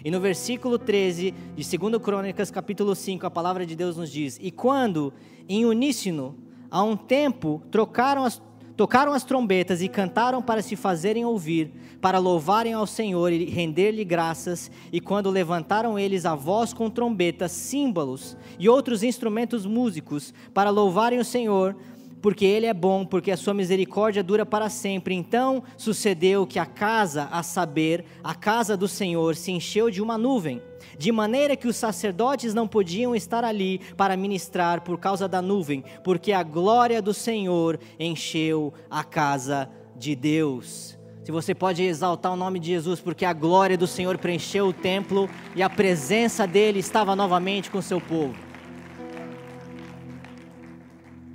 [0.04, 4.40] E no versículo 13 de 2 Crônicas, capítulo 5, a palavra de Deus nos diz:
[4.42, 5.14] E quando,
[5.50, 6.38] em uníssono,
[6.72, 8.42] a um tempo, trocaram as
[8.76, 14.04] tocaram as trombetas e cantaram para se fazerem ouvir, para louvarem ao Senhor e render-lhe
[14.04, 20.70] graças, e quando levantaram eles a voz com trombetas, símbolos e outros instrumentos músicos, para
[20.70, 21.76] louvarem o Senhor,
[22.22, 25.14] porque ele é bom, porque a sua misericórdia dura para sempre.
[25.14, 30.18] Então sucedeu que a casa, a saber, a casa do Senhor, se encheu de uma
[30.18, 30.60] nuvem,
[30.98, 35.84] de maneira que os sacerdotes não podiam estar ali para ministrar por causa da nuvem,
[36.04, 40.98] porque a glória do Senhor encheu a casa de Deus.
[41.24, 44.74] Se você pode exaltar o nome de Jesus, porque a glória do Senhor preencheu o
[44.74, 48.36] templo e a presença dele estava novamente com o seu povo.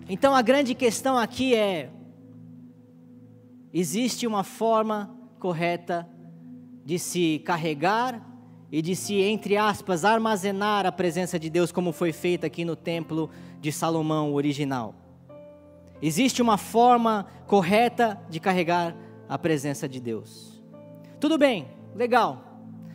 [0.09, 1.91] Então a grande questão aqui é:
[3.73, 6.09] existe uma forma correta
[6.85, 8.30] de se carregar
[8.71, 12.77] e de se, entre aspas, armazenar a presença de Deus, como foi feito aqui no
[12.77, 13.31] templo
[13.61, 14.95] de Salomão original.
[16.01, 18.97] Existe uma forma correta de carregar
[19.29, 20.63] a presença de Deus.
[21.19, 22.45] Tudo bem, legal.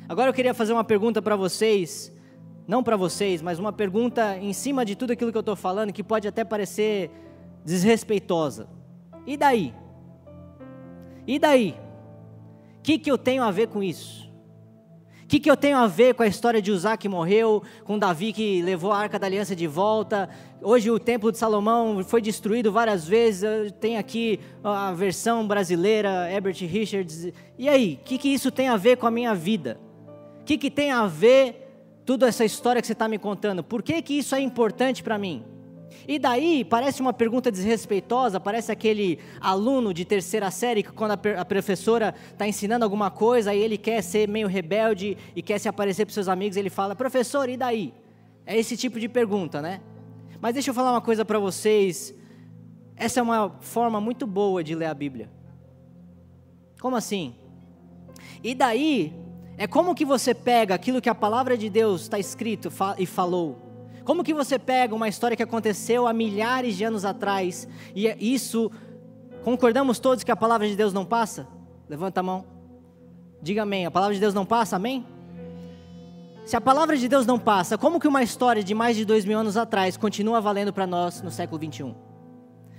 [0.08, 2.12] Agora eu queria fazer uma pergunta para vocês
[2.68, 5.94] não para vocês, mas uma pergunta em cima de tudo aquilo que eu estou falando,
[5.94, 7.12] que pode até parecer
[7.64, 8.68] desrespeitosa.
[9.26, 9.74] E daí?
[11.28, 11.76] E daí?
[12.80, 14.25] O que, que eu tenho a ver com isso?
[15.26, 17.98] O que, que eu tenho a ver com a história de Uzá que morreu, com
[17.98, 20.30] Davi que levou a arca da aliança de volta?
[20.62, 23.72] Hoje o templo de Salomão foi destruído várias vezes.
[23.80, 27.30] Tem aqui a versão brasileira, Herbert Richards.
[27.58, 29.80] E aí, o que, que isso tem a ver com a minha vida?
[30.42, 31.66] O que, que tem a ver
[32.06, 35.18] toda essa história que você está me contando, por que, que isso é importante para
[35.18, 35.44] mim?
[36.08, 41.42] E daí, parece uma pergunta desrespeitosa, parece aquele aluno de terceira série que quando a,
[41.42, 45.68] a professora está ensinando alguma coisa, aí ele quer ser meio rebelde e quer se
[45.68, 47.94] aparecer para seus amigos, ele fala, professor, e daí?
[48.46, 49.82] É esse tipo de pergunta, né?
[50.40, 52.14] Mas deixa eu falar uma coisa para vocês,
[52.96, 55.30] essa é uma forma muito boa de ler a Bíblia.
[56.80, 57.36] Como assim?
[58.44, 59.12] E daí,
[59.58, 63.65] é como que você pega aquilo que a palavra de Deus está escrito e falou.
[64.06, 68.16] Como que você pega uma história que aconteceu há milhares de anos atrás e é
[68.20, 68.72] isso
[69.44, 71.48] concordamos todos que a palavra de Deus não passa?
[71.90, 72.46] Levanta a mão.
[73.42, 73.86] Diga amém.
[73.86, 74.76] A palavra de Deus não passa?
[74.76, 75.06] Amém?
[76.46, 79.26] Se a palavra de Deus não passa, como que uma história de mais de dois
[79.26, 82.05] mil anos atrás continua valendo para nós no século 21?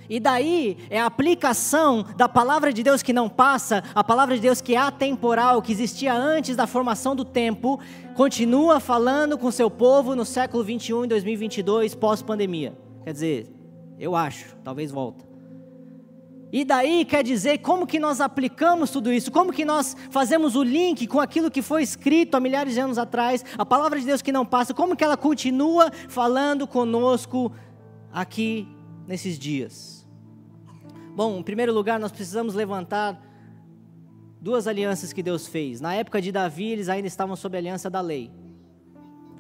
[0.09, 4.41] E daí é a aplicação da palavra de Deus que não passa, a palavra de
[4.41, 7.81] Deus que é atemporal, que existia antes da formação do tempo,
[8.15, 12.77] continua falando com seu povo no século 21 e 2022, pós-pandemia.
[13.05, 13.47] Quer dizer,
[13.99, 15.27] eu acho, talvez volta.
[16.53, 20.63] E daí quer dizer como que nós aplicamos tudo isso, como que nós fazemos o
[20.63, 24.23] link com aquilo que foi escrito há milhares de anos atrás, a palavra de Deus
[24.23, 27.53] que não passa, como que ela continua falando conosco
[28.13, 28.69] aqui
[29.07, 29.96] nesses dias.
[31.17, 33.19] Bom, em primeiro lugar, nós precisamos levantar
[34.39, 35.81] duas alianças que Deus fez.
[35.81, 38.31] Na época de Davi, eles ainda estavam sob a aliança da lei.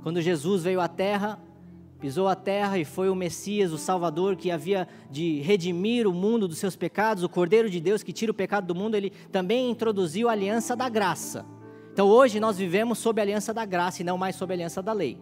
[0.02, 1.38] Quando Jesus veio à terra,
[2.00, 6.48] pisou a terra e foi o Messias, o Salvador que havia de redimir o mundo
[6.48, 9.70] dos seus pecados, o Cordeiro de Deus que tira o pecado do mundo, ele também
[9.70, 11.44] introduziu a aliança da graça.
[11.92, 14.82] Então hoje nós vivemos sob a aliança da graça e não mais sob a aliança
[14.82, 15.18] da lei.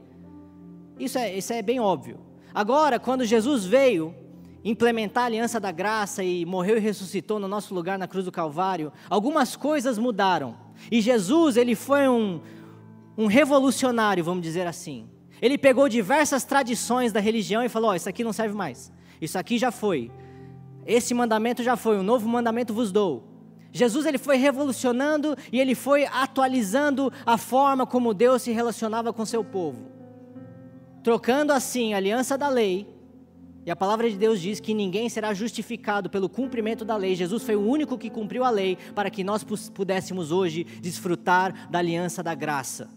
[1.00, 2.20] Isso é, isso é bem óbvio.
[2.54, 4.14] Agora, quando Jesus veio,
[4.64, 8.32] implementar a aliança da graça e morreu e ressuscitou no nosso lugar na cruz do
[8.32, 10.56] Calvário, algumas coisas mudaram.
[10.90, 12.40] E Jesus, ele foi um,
[13.16, 15.06] um revolucionário, vamos dizer assim.
[15.42, 19.38] Ele pegou diversas tradições da religião e falou: oh, Isso aqui não serve mais, isso
[19.38, 20.10] aqui já foi,
[20.86, 23.30] esse mandamento já foi, um novo mandamento vos dou.
[23.70, 29.26] Jesus ele foi revolucionando e ele foi atualizando a forma como Deus se relacionava com
[29.26, 29.90] seu povo,
[31.02, 32.93] trocando assim a aliança da lei
[33.66, 37.14] e a palavra de Deus diz que ninguém será justificado pelo cumprimento da lei.
[37.14, 41.78] Jesus foi o único que cumpriu a lei para que nós pudéssemos hoje desfrutar da
[41.78, 42.90] aliança da graça.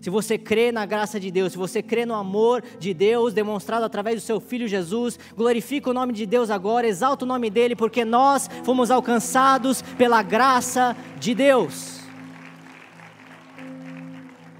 [0.00, 3.86] Se você crê na graça de Deus, se você crê no amor de Deus demonstrado
[3.86, 7.74] através do seu filho Jesus, glorifica o nome de Deus agora, exalta o nome dele,
[7.74, 12.00] porque nós fomos alcançados pela graça de Deus.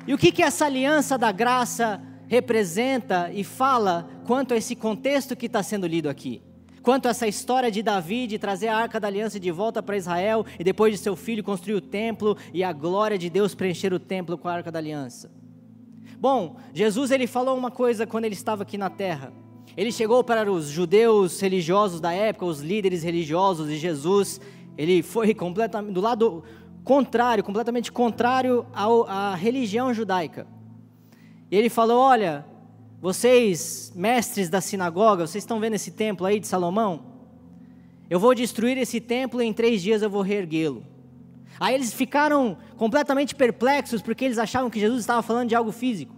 [0.06, 2.00] E o que que essa aliança da graça
[2.34, 6.42] representa e fala quanto a esse contexto que está sendo lido aqui.
[6.82, 9.96] Quanto a essa história de Davi de trazer a arca da aliança de volta para
[9.96, 13.94] Israel e depois de seu filho construir o templo e a glória de Deus preencher
[13.94, 15.30] o templo com a arca da aliança.
[16.18, 19.32] Bom, Jesus ele falou uma coisa quando ele estava aqui na terra.
[19.76, 24.40] Ele chegou para os judeus religiosos da época, os líderes religiosos, e Jesus,
[24.76, 26.42] ele foi completamente do lado
[26.82, 30.46] contrário, completamente contrário à religião judaica.
[31.54, 32.44] E ele falou: Olha,
[33.00, 37.04] vocês, mestres da sinagoga, vocês estão vendo esse templo aí de Salomão?
[38.10, 40.84] Eu vou destruir esse templo e em três dias eu vou reerguê-lo.
[41.60, 46.12] Aí eles ficaram completamente perplexos porque eles achavam que Jesus estava falando de algo físico.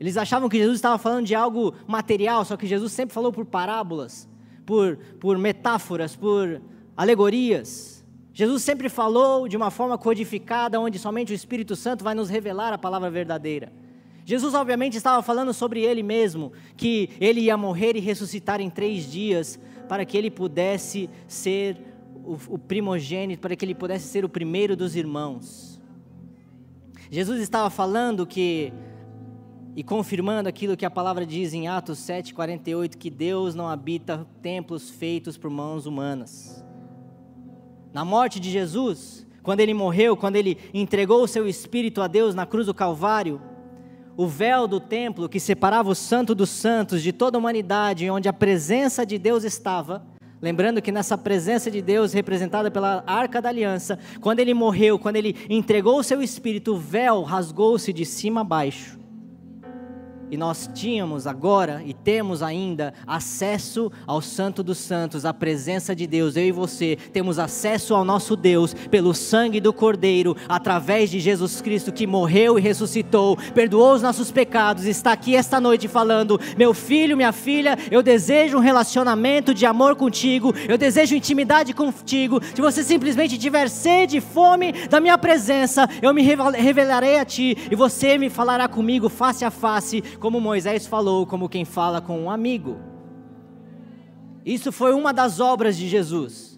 [0.00, 3.44] Eles achavam que Jesus estava falando de algo material, só que Jesus sempre falou por
[3.44, 4.26] parábolas,
[4.64, 6.62] por, por metáforas, por
[6.96, 8.02] alegorias.
[8.32, 12.72] Jesus sempre falou de uma forma codificada, onde somente o Espírito Santo vai nos revelar
[12.72, 13.70] a palavra verdadeira.
[14.30, 19.10] Jesus, obviamente, estava falando sobre ele mesmo, que ele ia morrer e ressuscitar em três
[19.10, 19.58] dias,
[19.88, 21.76] para que ele pudesse ser
[22.24, 25.80] o, primogênito, para que ele pudesse ser o primeiro dos irmãos.
[27.10, 28.72] Jesus estava falando que,
[29.74, 34.90] e confirmando aquilo que a palavra diz em Atos 7,48, que Deus não habita templos
[34.90, 36.64] feitos por mãos humanas.
[37.92, 42.32] Na morte de Jesus, quando ele morreu, quando ele entregou o seu espírito a Deus
[42.32, 43.49] na cruz do Calvário,
[44.16, 48.28] o véu do templo que separava o santo dos santos de toda a humanidade, onde
[48.28, 50.04] a presença de Deus estava,
[50.40, 55.16] lembrando que nessa presença de Deus representada pela arca da aliança, quando ele morreu, quando
[55.16, 59.00] ele entregou o seu espírito, o véu rasgou-se de cima a baixo
[60.30, 66.06] e nós tínhamos agora e temos ainda acesso ao Santo dos Santos, à presença de
[66.06, 66.36] Deus.
[66.36, 71.60] Eu e você temos acesso ao nosso Deus pelo sangue do Cordeiro, através de Jesus
[71.60, 76.72] Cristo que morreu e ressuscitou, perdoou os nossos pecados, está aqui esta noite falando: Meu
[76.72, 82.40] filho, minha filha, eu desejo um relacionamento de amor contigo, eu desejo intimidade contigo.
[82.54, 87.56] Se você simplesmente tiver sede e fome da minha presença, eu me revelarei a ti
[87.70, 92.20] e você me falará comigo face a face como Moisés falou, como quem fala com
[92.20, 92.78] um amigo.
[94.44, 96.50] Isso foi uma das obras de Jesus.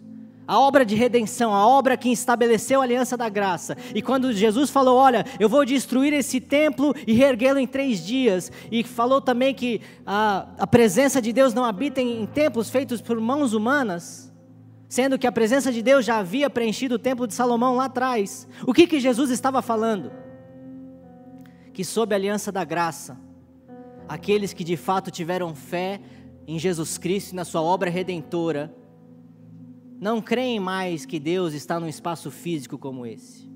[0.46, 3.76] A obra de redenção, a obra que estabeleceu a aliança da graça.
[3.94, 8.50] E quando Jesus falou: Olha, eu vou destruir esse templo e reerguê-lo em três dias.
[8.70, 13.00] E falou também que a, a presença de Deus não habita em, em templos feitos
[13.00, 14.32] por mãos humanas
[14.92, 18.46] sendo que a presença de Deus já havia preenchido o templo de Salomão lá atrás.
[18.66, 20.12] O que, que Jesus estava falando?
[21.72, 23.18] Que sob a aliança da graça,
[24.12, 25.98] aqueles que de fato tiveram fé
[26.46, 28.70] em Jesus Cristo e na sua obra redentora,
[29.98, 33.50] não creem mais que Deus está num espaço físico como esse.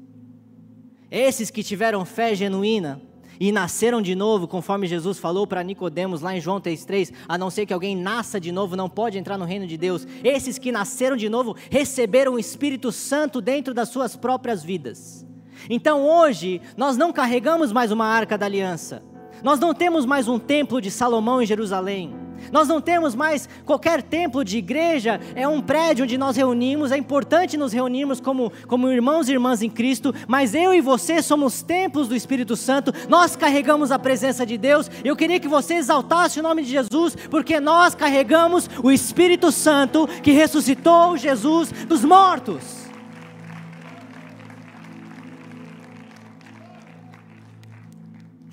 [1.11, 3.02] Esses que tiveram fé genuína
[3.38, 7.50] e nasceram de novo, conforme Jesus falou para Nicodemos lá em João 3:3, a não
[7.50, 10.07] ser que alguém nasça de novo, não pode entrar no reino de Deus.
[10.24, 15.26] Esses que nasceram de novo receberam o Espírito Santo dentro das suas próprias vidas.
[15.68, 19.02] Então hoje nós não carregamos mais uma arca da aliança.
[19.47, 22.12] Nós não temos mais um templo de Salomão em Jerusalém.
[22.51, 26.97] Nós não temos mais qualquer templo de igreja, é um prédio onde nós reunimos, é
[26.97, 31.62] importante nos reunirmos como, como irmãos e irmãs em Cristo, mas eu e você somos
[31.62, 34.90] templos do Espírito Santo, nós carregamos a presença de Deus.
[35.05, 40.09] Eu queria que você exaltasse o nome de Jesus, porque nós carregamos o Espírito Santo
[40.24, 42.86] que ressuscitou Jesus dos mortos.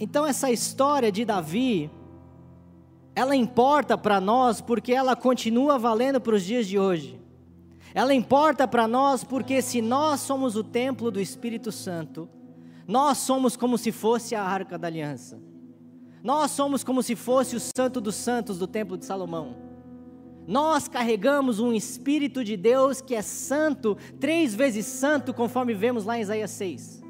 [0.03, 1.89] Então essa história de Davi,
[3.15, 7.17] ela importa para nós porque ela continua valendo para os dias de hoje.
[7.93, 12.27] Ela importa para nós porque se nós somos o templo do Espírito Santo,
[12.85, 15.39] nós somos como se fosse a arca da aliança.
[16.21, 19.55] Nós somos como se fosse o santo dos santos do templo de Salomão.
[20.45, 26.17] Nós carregamos um Espírito de Deus que é santo, três vezes santo, conforme vemos lá
[26.17, 27.01] em Isaías 6.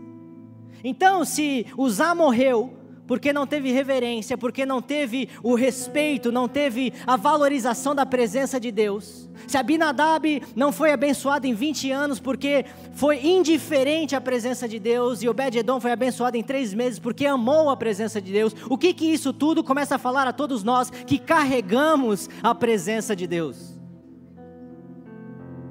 [0.84, 2.83] Então, se Uzá morreu,
[3.14, 8.60] porque não teve reverência, porque não teve o respeito, não teve a valorização da presença
[8.60, 9.30] de Deus.
[9.46, 15.22] Se Abinadab não foi abençoado em 20 anos porque foi indiferente à presença de Deus,
[15.22, 18.96] e Obed-Edom foi abençoado em três meses porque amou a presença de Deus, o que
[18.96, 23.80] que isso tudo começa a falar a todos nós que carregamos a presença de Deus?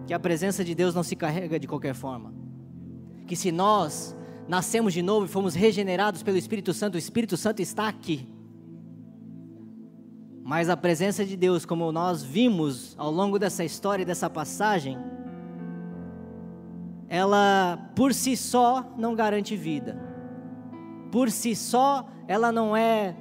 [0.07, 2.33] Que a presença de Deus não se carrega de qualquer forma.
[3.27, 4.15] Que se nós
[4.53, 8.29] nascemos de novo e fomos regenerados pelo Espírito Santo, o Espírito Santo está aqui.
[10.45, 14.99] Mas a presença de Deus, como nós vimos ao longo dessa história e dessa passagem,
[17.09, 19.99] ela por si só não garante vida.
[21.11, 23.17] Por si só, ela não é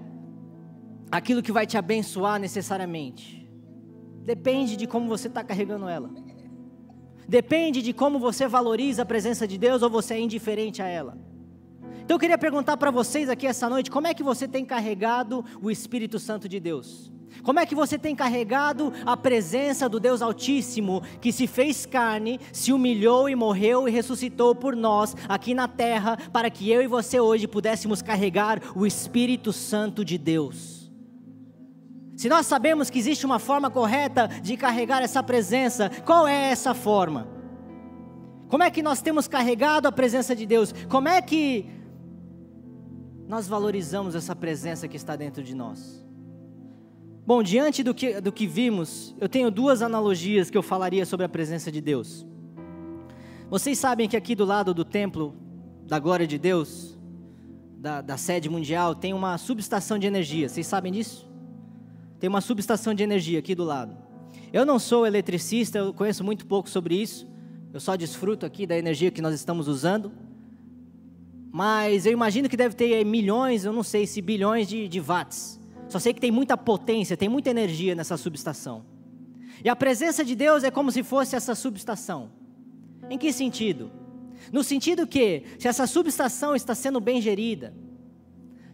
[1.10, 3.50] aquilo que vai te abençoar necessariamente.
[4.26, 6.10] Depende de como você está carregando ela.
[7.28, 11.18] Depende de como você valoriza a presença de Deus ou você é indiferente a ela.
[12.04, 15.46] Então eu queria perguntar para vocês aqui essa noite, como é que você tem carregado
[15.62, 17.12] o Espírito Santo de Deus?
[17.44, 22.40] Como é que você tem carregado a presença do Deus Altíssimo, que se fez carne,
[22.52, 26.88] se humilhou e morreu e ressuscitou por nós aqui na terra, para que eu e
[26.88, 30.81] você hoje pudéssemos carregar o Espírito Santo de Deus?
[32.22, 36.76] Se nós sabemos que existe uma forma correta de carregar essa presença, qual é essa
[36.76, 37.28] forma?
[38.48, 40.72] Como é que nós temos carregado a presença de Deus?
[40.88, 41.66] Como é que
[43.28, 46.06] nós valorizamos essa presença que está dentro de nós?
[47.26, 51.26] Bom, diante do que, do que vimos, eu tenho duas analogias que eu falaria sobre
[51.26, 52.24] a presença de Deus.
[53.50, 55.36] Vocês sabem que aqui do lado do templo
[55.88, 56.96] da glória de Deus,
[57.80, 60.48] da, da sede mundial, tem uma subestação de energia.
[60.48, 61.31] Vocês sabem disso?
[62.22, 63.98] Tem uma subestação de energia aqui do lado.
[64.54, 67.28] Eu não sou eletricista, eu conheço muito pouco sobre isso.
[67.74, 70.14] Eu só desfruto aqui da energia que nós estamos usando.
[71.52, 75.60] Mas eu imagino que deve ter milhões, eu não sei se bilhões de, de watts
[75.92, 78.86] só sei que tem muita potência, tem muita energia nessa subestação.
[79.62, 82.32] E a presença de Deus é como se fosse essa subestação.
[83.10, 83.92] Em que sentido?
[84.54, 87.76] No sentido que, se essa subestação está sendo bem gerida,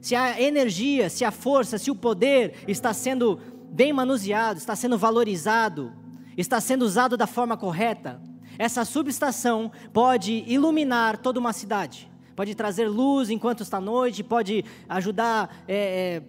[0.01, 3.39] se a energia, se a força, se o poder está sendo
[3.69, 5.93] bem manuseado, está sendo valorizado,
[6.35, 8.21] está sendo usado da forma correta,
[8.57, 15.63] essa subestação pode iluminar toda uma cidade, pode trazer luz enquanto está noite, pode ajudar
[15.67, 16.21] é,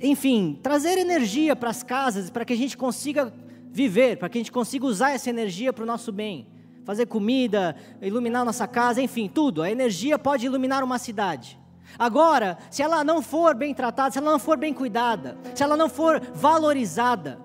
[0.00, 3.32] é, enfim, trazer energia para as casas, para que a gente consiga
[3.70, 6.46] viver, para que a gente consiga usar essa energia para o nosso bem.
[6.84, 9.62] Fazer comida, iluminar nossa casa, enfim, tudo.
[9.62, 11.58] A energia pode iluminar uma cidade.
[11.98, 15.76] Agora, se ela não for bem tratada, se ela não for bem cuidada, se ela
[15.76, 17.38] não for valorizada,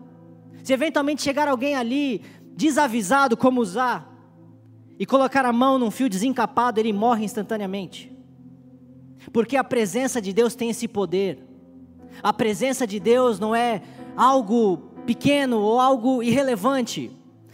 [0.63, 2.21] se eventualmente chegar alguém ali
[2.55, 4.11] desavisado como usar
[4.97, 8.11] e colocar a mão num fio desencapado, ele morre instantaneamente.
[9.33, 11.43] Porque a presença de Deus tem esse poder.
[12.23, 13.81] A presença de Deus não é
[14.15, 17.11] algo pequeno ou algo irrelevante.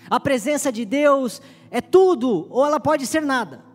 [0.10, 3.71] A presença de Deus é tudo ou ela pode ser nada.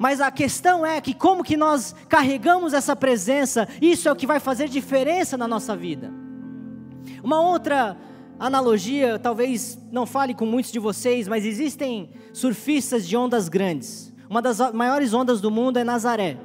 [0.00, 4.26] Mas a questão é que como que nós carregamos essa presença, isso é o que
[4.26, 6.10] vai fazer diferença na nossa vida.
[7.22, 7.98] Uma outra
[8.38, 14.10] analogia, talvez não fale com muitos de vocês, mas existem surfistas de ondas grandes.
[14.26, 16.38] Uma das maiores ondas do mundo é Nazaré.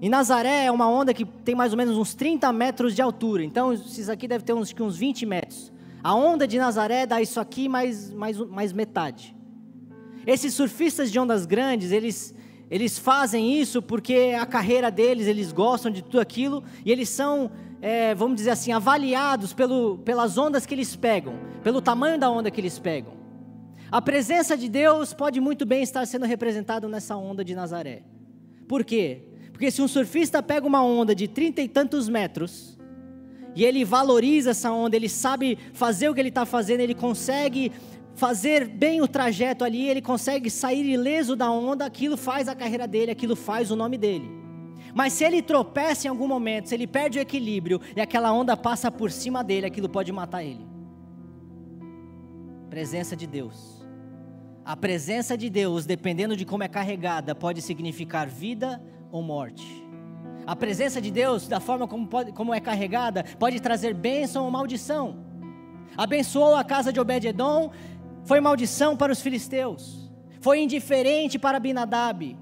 [0.00, 3.44] E Nazaré é uma onda que tem mais ou menos uns 30 metros de altura.
[3.44, 5.70] Então, isso aqui deve ter uns, uns 20 metros.
[6.02, 9.36] A onda de Nazaré dá isso aqui mais, mais, mais metade.
[10.26, 12.34] Esses surfistas de ondas grandes, eles,
[12.74, 17.48] eles fazem isso porque a carreira deles, eles gostam de tudo aquilo e eles são,
[17.80, 22.50] é, vamos dizer assim, avaliados pelo, pelas ondas que eles pegam, pelo tamanho da onda
[22.50, 23.12] que eles pegam.
[23.92, 28.02] A presença de Deus pode muito bem estar sendo representada nessa onda de Nazaré.
[28.66, 29.22] Por quê?
[29.52, 32.76] Porque se um surfista pega uma onda de trinta e tantos metros,
[33.54, 37.70] e ele valoriza essa onda, ele sabe fazer o que ele está fazendo, ele consegue
[38.14, 42.86] fazer bem o trajeto ali, ele consegue sair ileso da onda, aquilo faz a carreira
[42.86, 44.30] dele, aquilo faz o nome dele.
[44.94, 48.56] Mas se ele tropeça em algum momento, se ele perde o equilíbrio e aquela onda
[48.56, 50.64] passa por cima dele, aquilo pode matar ele.
[52.70, 53.84] Presença de Deus.
[54.64, 59.84] A presença de Deus, dependendo de como é carregada, pode significar vida ou morte.
[60.46, 64.50] A presença de Deus, da forma como, pode, como é carregada, pode trazer bênção ou
[64.50, 65.24] maldição.
[65.96, 67.70] Abençoou a casa de Obed-Edom,
[68.24, 70.10] foi maldição para os filisteus.
[70.40, 72.36] Foi indiferente para Binadab.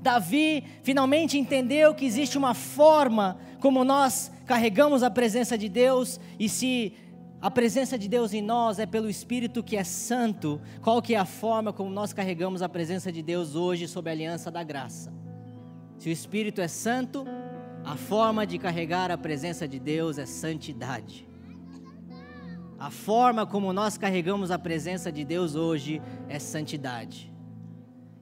[0.00, 6.48] Davi finalmente entendeu que existe uma forma como nós carregamos a presença de Deus e
[6.48, 6.94] se
[7.40, 11.18] a presença de Deus em nós é pelo Espírito que é santo, qual que é
[11.18, 15.12] a forma como nós carregamos a presença de Deus hoje sob a aliança da graça?
[15.98, 17.26] Se o Espírito é santo,
[17.84, 21.29] a forma de carregar a presença de Deus é santidade.
[22.80, 26.00] A forma como nós carregamos a presença de Deus hoje
[26.30, 27.30] é santidade.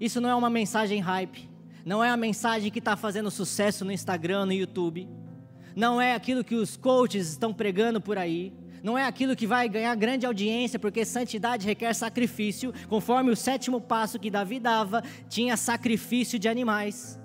[0.01, 1.49] Isso não é uma mensagem hype,
[1.85, 5.09] não é a mensagem que está fazendo sucesso no Instagram, no YouTube,
[5.77, 8.53] não é aquilo que os coaches estão pregando por aí,
[8.83, 13.81] não é aquilo que vai ganhar grande audiência, porque santidade requer sacrifício, conforme o sétimo
[13.81, 17.17] passo que Davi dava, tinha sacrifício de animais.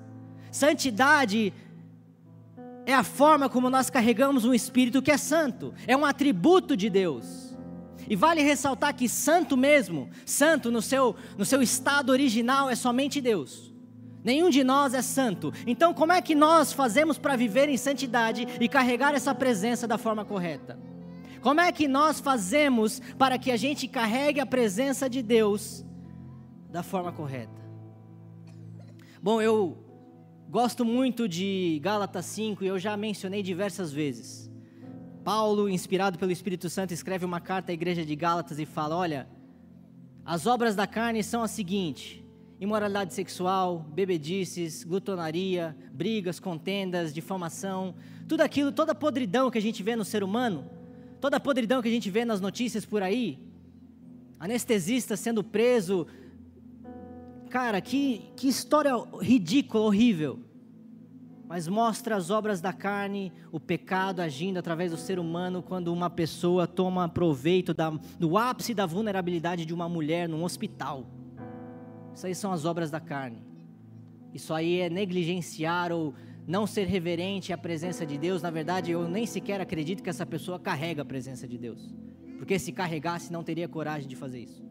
[0.52, 1.52] Santidade
[2.86, 6.90] é a forma como nós carregamos um espírito que é santo, é um atributo de
[6.90, 7.56] Deus.
[8.10, 13.22] E vale ressaltar que santo mesmo, santo no seu, no seu estado original é somente
[13.22, 13.74] Deus.
[14.24, 15.54] Nenhum de nós é santo.
[15.68, 19.98] Então, como é que nós fazemos para viver em santidade e carregar essa presença da
[19.98, 20.80] forma correta?
[21.42, 25.86] Como é que nós fazemos para que a gente carregue a presença de Deus
[26.70, 27.62] da forma correta?
[29.22, 29.83] Bom, eu
[30.54, 34.51] Gosto muito de Gálatas 5 e eu já mencionei diversas vezes.
[35.24, 39.28] Paulo, inspirado pelo Espírito Santo, escreve uma carta à igreja de Gálatas e fala: Olha,
[40.24, 42.24] as obras da carne são as seguintes:
[42.62, 47.95] imoralidade sexual, bebedices, glutonaria, brigas, contendas, difamação,
[48.28, 50.70] tudo aquilo, toda a podridão que a gente vê no ser humano,
[51.20, 53.39] toda a podridão que a gente vê nas notícias por aí,
[54.39, 56.06] anestesista sendo preso,
[57.54, 58.91] cara, que, que história
[59.22, 60.39] ridícula, horrível
[61.47, 66.10] mas mostra as obras da carne, o pecado agindo através do ser humano quando uma
[66.10, 71.06] pessoa toma proveito da, do ápice da vulnerabilidade de uma mulher num hospital.
[72.16, 73.43] Isso aí são as obras da carne.
[74.34, 76.16] Isso aí é negligenciar ou
[76.47, 78.41] não ser reverente à presença de Deus.
[78.41, 81.93] Na verdade, eu nem sequer acredito que essa pessoa carrega a presença de Deus.
[82.39, 84.66] Porque se carregasse, não teria coragem de fazer isso.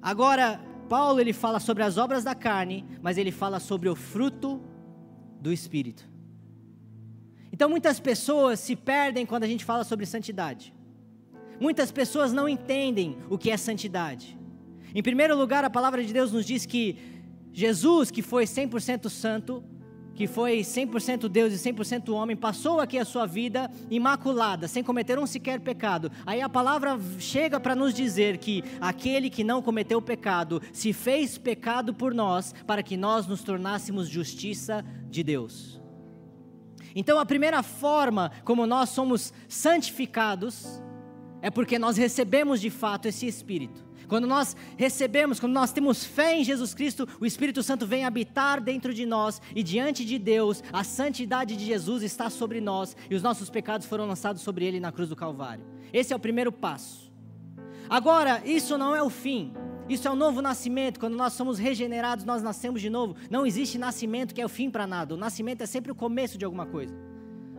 [0.00, 4.60] Agora, Paulo ele fala sobre as obras da carne, mas ele fala sobre o fruto
[5.40, 6.08] do Espírito.
[7.52, 10.74] Então muitas pessoas se perdem quando a gente fala sobre santidade.
[11.60, 14.38] Muitas pessoas não entendem o que é santidade.
[14.94, 16.96] Em primeiro lugar, a palavra de Deus nos diz que
[17.52, 19.64] Jesus, que foi 100% santo,
[20.18, 25.16] que foi 100% Deus e 100% homem, passou aqui a sua vida imaculada, sem cometer
[25.16, 26.10] um sequer pecado.
[26.26, 31.38] Aí a palavra chega para nos dizer que aquele que não cometeu pecado se fez
[31.38, 35.80] pecado por nós, para que nós nos tornássemos justiça de Deus.
[36.96, 40.82] Então, a primeira forma como nós somos santificados
[41.40, 43.87] é porque nós recebemos de fato esse Espírito.
[44.08, 48.60] Quando nós recebemos, quando nós temos fé em Jesus Cristo, o Espírito Santo vem habitar
[48.60, 53.14] dentro de nós e diante de Deus, a santidade de Jesus está sobre nós e
[53.14, 55.64] os nossos pecados foram lançados sobre ele na cruz do Calvário.
[55.92, 57.12] Esse é o primeiro passo.
[57.88, 59.52] Agora, isso não é o fim.
[59.88, 61.00] Isso é o novo nascimento.
[61.00, 63.16] Quando nós somos regenerados, nós nascemos de novo.
[63.30, 65.14] Não existe nascimento que é o fim para nada.
[65.14, 66.94] O nascimento é sempre o começo de alguma coisa.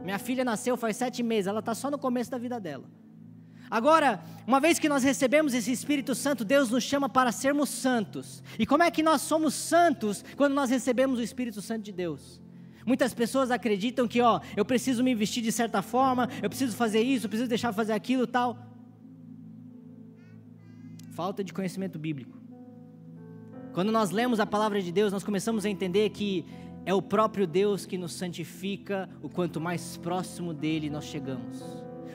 [0.03, 2.85] Minha filha nasceu faz sete meses, ela está só no começo da vida dela.
[3.69, 8.43] Agora, uma vez que nós recebemos esse Espírito Santo, Deus nos chama para sermos santos.
[8.57, 12.41] E como é que nós somos santos quando nós recebemos o Espírito Santo de Deus?
[12.85, 17.01] Muitas pessoas acreditam que, ó, eu preciso me vestir de certa forma, eu preciso fazer
[17.01, 18.69] isso, eu preciso deixar de fazer aquilo, tal
[21.19, 22.37] falta de conhecimento bíblico.
[23.73, 26.45] Quando nós lemos a palavra de Deus, nós começamos a entender que
[26.85, 31.61] é o próprio Deus que nos santifica o quanto mais próximo dele nós chegamos,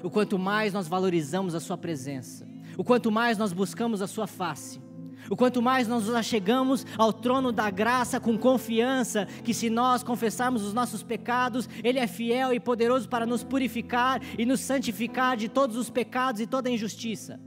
[0.05, 2.47] o quanto mais nós valorizamos a sua presença,
[2.77, 4.85] o quanto mais nós buscamos a sua face.
[5.31, 10.03] O quanto mais nós nos achegamos ao trono da graça com confiança, que se nós
[10.03, 15.35] confessarmos os nossos pecados, Ele é fiel e poderoso para nos purificar e nos santificar
[15.35, 17.41] de todos os pecados e toda injustiça.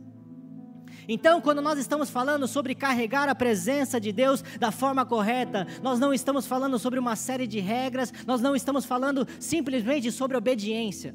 [1.08, 6.00] Então, quando nós estamos falando sobre carregar a presença de Deus da forma correta, nós
[6.00, 11.14] não estamos falando sobre uma série de regras, nós não estamos falando simplesmente sobre obediência.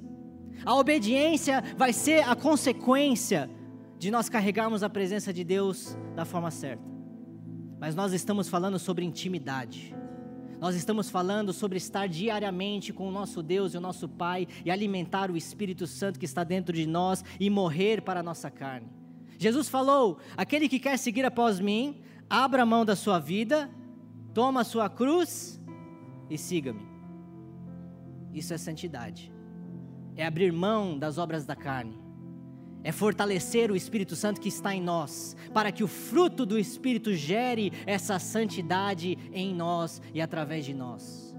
[0.64, 3.50] A obediência vai ser a consequência
[3.98, 6.82] de nós carregarmos a presença de Deus da forma certa.
[7.78, 9.94] Mas nós estamos falando sobre intimidade.
[10.60, 14.70] Nós estamos falando sobre estar diariamente com o nosso Deus e o nosso Pai e
[14.70, 18.86] alimentar o Espírito Santo que está dentro de nós e morrer para a nossa carne.
[19.38, 22.00] Jesus falou: aquele que quer seguir após mim,
[22.30, 23.68] abra mão da sua vida,
[24.32, 25.60] toma a sua cruz
[26.30, 26.86] e siga-me.
[28.32, 29.31] Isso é santidade.
[30.16, 31.98] É abrir mão das obras da carne.
[32.84, 37.14] É fortalecer o Espírito Santo que está em nós, para que o fruto do Espírito
[37.14, 41.34] gere essa santidade em nós e através de nós.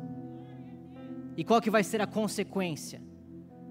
[1.35, 3.01] E qual que vai ser a consequência?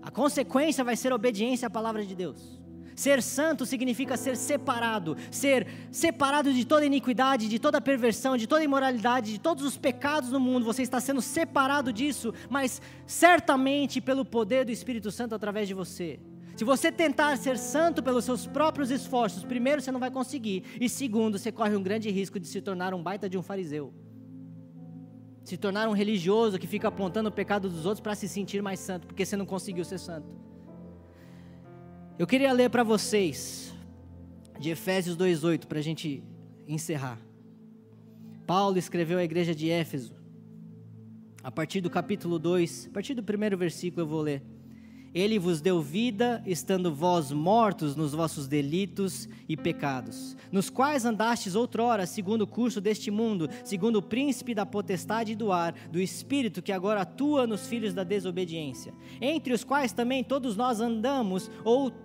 [0.02, 2.61] A consequência vai ser a obediência à palavra de Deus.
[2.94, 8.64] Ser santo significa ser separado, ser separado de toda iniquidade, de toda perversão, de toda
[8.64, 10.64] imoralidade, de todos os pecados no mundo.
[10.64, 16.20] Você está sendo separado disso, mas certamente pelo poder do Espírito Santo através de você.
[16.56, 20.88] Se você tentar ser santo pelos seus próprios esforços, primeiro você não vai conseguir, e
[20.88, 23.92] segundo, você corre um grande risco de se tornar um baita de um fariseu.
[25.42, 28.78] Se tornar um religioso que fica apontando o pecado dos outros para se sentir mais
[28.80, 30.28] santo, porque você não conseguiu ser santo.
[32.18, 33.72] Eu queria ler para vocês
[34.60, 36.22] de Efésios 2,8 para a gente
[36.68, 37.18] encerrar.
[38.46, 40.14] Paulo escreveu à igreja de Éfeso,
[41.42, 44.42] a partir do capítulo 2, a partir do primeiro versículo eu vou ler.
[45.14, 51.54] Ele vos deu vida, estando vós mortos nos vossos delitos e pecados, nos quais andastes
[51.54, 56.62] outrora, segundo o curso deste mundo, segundo o príncipe da potestade do ar, do espírito
[56.62, 61.50] que agora atua nos filhos da desobediência, entre os quais também todos nós andamos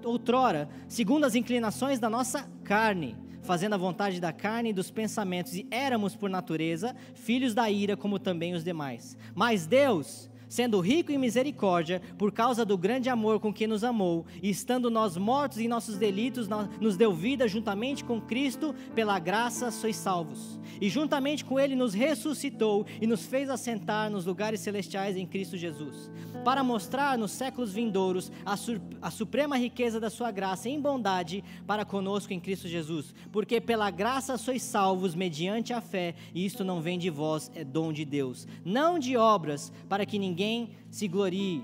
[0.03, 5.55] outrora, segundo as inclinações da nossa carne, fazendo a vontade da carne e dos pensamentos,
[5.55, 9.15] e éramos por natureza filhos da ira, como também os demais.
[9.33, 14.25] Mas Deus sendo rico em misericórdia, por causa do grande amor com que nos amou,
[14.41, 16.47] e estando nós mortos em nossos delitos,
[16.79, 20.59] nos deu vida juntamente com Cristo, pela graça sois salvos.
[20.79, 25.57] E juntamente com Ele nos ressuscitou e nos fez assentar nos lugares celestiais em Cristo
[25.57, 26.11] Jesus,
[26.43, 28.55] para mostrar nos séculos vindouros a,
[29.01, 33.13] a suprema riqueza da Sua graça em bondade para conosco em Cristo Jesus.
[33.31, 37.63] Porque pela graça sois salvos mediante a fé, e isto não vem de vós, é
[37.63, 41.63] dom de Deus, não de obras, para que ninguém ninguém se glorie,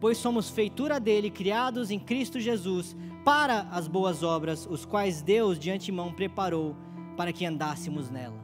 [0.00, 5.58] pois somos feitura dele, criados em Cristo Jesus, para as boas obras, os quais Deus
[5.58, 6.74] de antemão preparou
[7.18, 8.42] para que andássemos nela.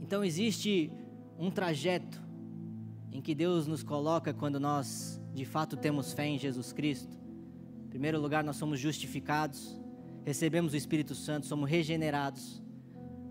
[0.00, 0.92] Então existe
[1.36, 2.22] um trajeto
[3.10, 7.18] em que Deus nos coloca quando nós de fato temos fé em Jesus Cristo.
[7.86, 9.76] Em primeiro lugar, nós somos justificados,
[10.24, 12.62] recebemos o Espírito Santo, somos regenerados.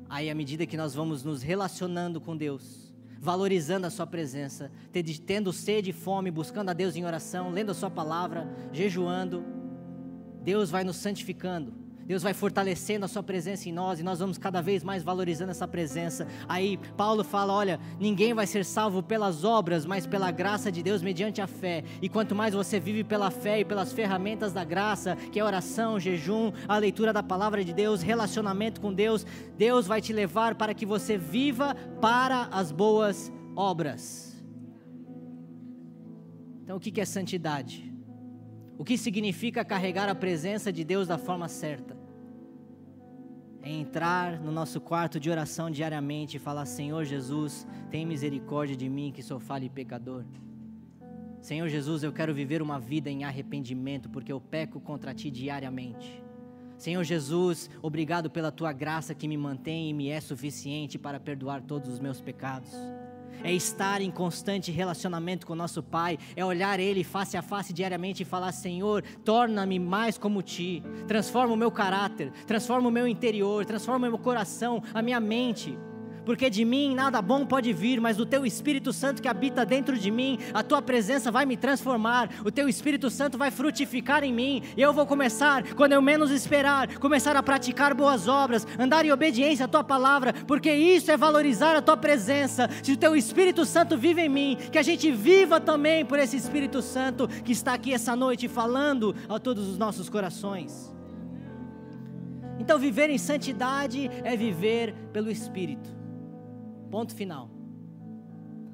[0.09, 2.84] Aí, à medida que nós vamos nos relacionando com Deus,
[3.25, 4.71] valorizando a Sua presença,
[5.25, 9.43] tendo sede e fome, buscando a Deus em oração, lendo a Sua palavra, jejuando.
[10.43, 11.84] Deus vai nos santificando.
[12.05, 15.49] Deus vai fortalecendo a sua presença em nós e nós vamos cada vez mais valorizando
[15.49, 16.27] essa presença.
[16.47, 21.01] Aí Paulo fala: olha, ninguém vai ser salvo pelas obras, mas pela graça de Deus
[21.01, 21.83] mediante a fé.
[22.01, 25.99] E quanto mais você vive pela fé e pelas ferramentas da graça, que é oração,
[25.99, 29.25] jejum, a leitura da palavra de Deus, relacionamento com Deus,
[29.57, 34.35] Deus vai te levar para que você viva para as boas obras.
[36.63, 37.93] Então, o que é santidade?
[38.77, 41.94] O que significa carregar a presença de Deus da forma certa?
[43.65, 48.87] É entrar no nosso quarto de oração diariamente e falar: Senhor Jesus, tem misericórdia de
[48.87, 50.23] mim que sou falho e pecador.
[51.41, 56.23] Senhor Jesus, eu quero viver uma vida em arrependimento, porque eu peco contra ti diariamente.
[56.77, 61.61] Senhor Jesus, obrigado pela tua graça que me mantém e me é suficiente para perdoar
[61.61, 62.71] todos os meus pecados
[63.43, 68.23] é estar em constante relacionamento com nosso Pai, é olhar Ele face a face diariamente
[68.23, 73.65] e falar: Senhor, torna-me mais como Ti, transforma o meu caráter, transforma o meu interior,
[73.65, 75.77] transforma o meu coração, a minha mente
[76.25, 79.97] porque de mim nada bom pode vir, mas o teu Espírito Santo que habita dentro
[79.97, 84.33] de mim, a tua presença vai me transformar, o teu Espírito Santo vai frutificar em
[84.33, 89.05] mim, e eu vou começar, quando eu menos esperar, começar a praticar boas obras, andar
[89.05, 92.69] em obediência à tua palavra, porque isso é valorizar a tua presença.
[92.83, 96.35] Se o teu Espírito Santo vive em mim, que a gente viva também por esse
[96.35, 100.93] Espírito Santo que está aqui essa noite falando a todos os nossos corações.
[102.59, 105.94] Então, viver em santidade é viver pelo Espírito.
[106.89, 107.49] Ponto final.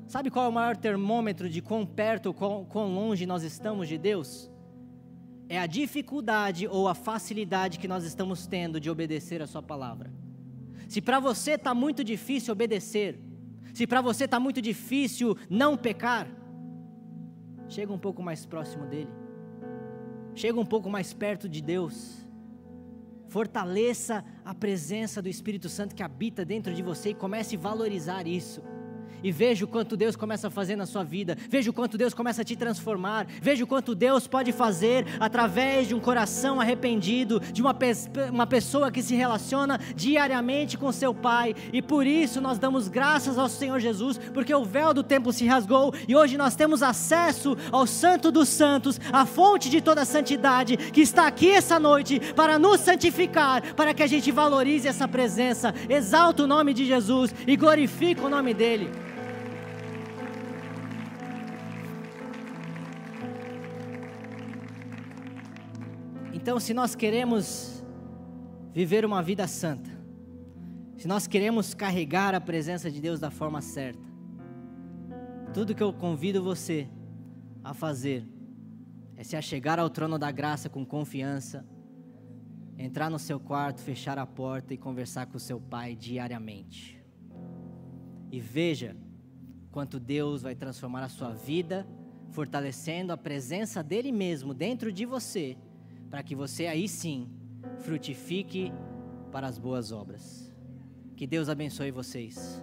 [0.07, 3.97] Sabe qual é o maior termômetro de quão perto ou quão, longe nós estamos de
[3.97, 4.51] Deus?
[5.47, 10.12] É a dificuldade ou a facilidade que nós estamos tendo de obedecer a Sua palavra.
[10.88, 13.18] Se para você está muito difícil obedecer,
[13.74, 16.28] se para você está muito difícil não pecar,
[17.70, 19.12] chega um pouco mais próximo dele,
[20.36, 22.28] chega um pouco mais perto de Deus
[23.32, 28.27] Fortaleça a presença do Espírito Santo que habita dentro de você e comece a valorizar
[28.27, 28.61] isso
[29.24, 32.14] e veja o quanto Deus começa a fazer na sua vida, veja o quanto Deus
[32.14, 37.39] começa a te transformar, veja o quanto Deus pode fazer através de um coração arrependido,
[37.39, 37.91] de uma, pe
[38.32, 43.38] uma pessoa que se relaciona diariamente com seu Pai, e por isso nós damos graças
[43.38, 47.57] ao Senhor Jesus, porque o véu do templo se rasgou e hoje nós temos acesso
[47.72, 52.20] ao Santo dos Santos, a fonte de toda a santidade, que está aqui essa noite
[52.36, 57.34] para nos santificar, para que a gente valorize essa presença, exalta o nome de Jesus
[57.45, 59.01] e glorifique o nome dEle.
[66.41, 67.85] Então, se nós queremos
[68.73, 69.91] viver uma vida santa,
[70.97, 74.01] se nós queremos carregar a presença de Deus da forma certa,
[75.53, 76.89] tudo que eu convido você
[77.63, 78.27] a fazer
[79.15, 81.63] é se achegar ao trono da graça com confiança,
[82.75, 86.99] entrar no seu quarto, fechar a porta e conversar com o seu pai diariamente.
[88.31, 88.97] E veja
[89.71, 91.85] quanto Deus vai transformar a sua vida,
[92.31, 95.55] fortalecendo a presença dele mesmo dentro de você
[96.12, 97.30] para que você aí sim
[97.80, 98.72] frutifique
[99.32, 100.53] para as boas obras.
[101.16, 102.62] Que Deus abençoe vocês.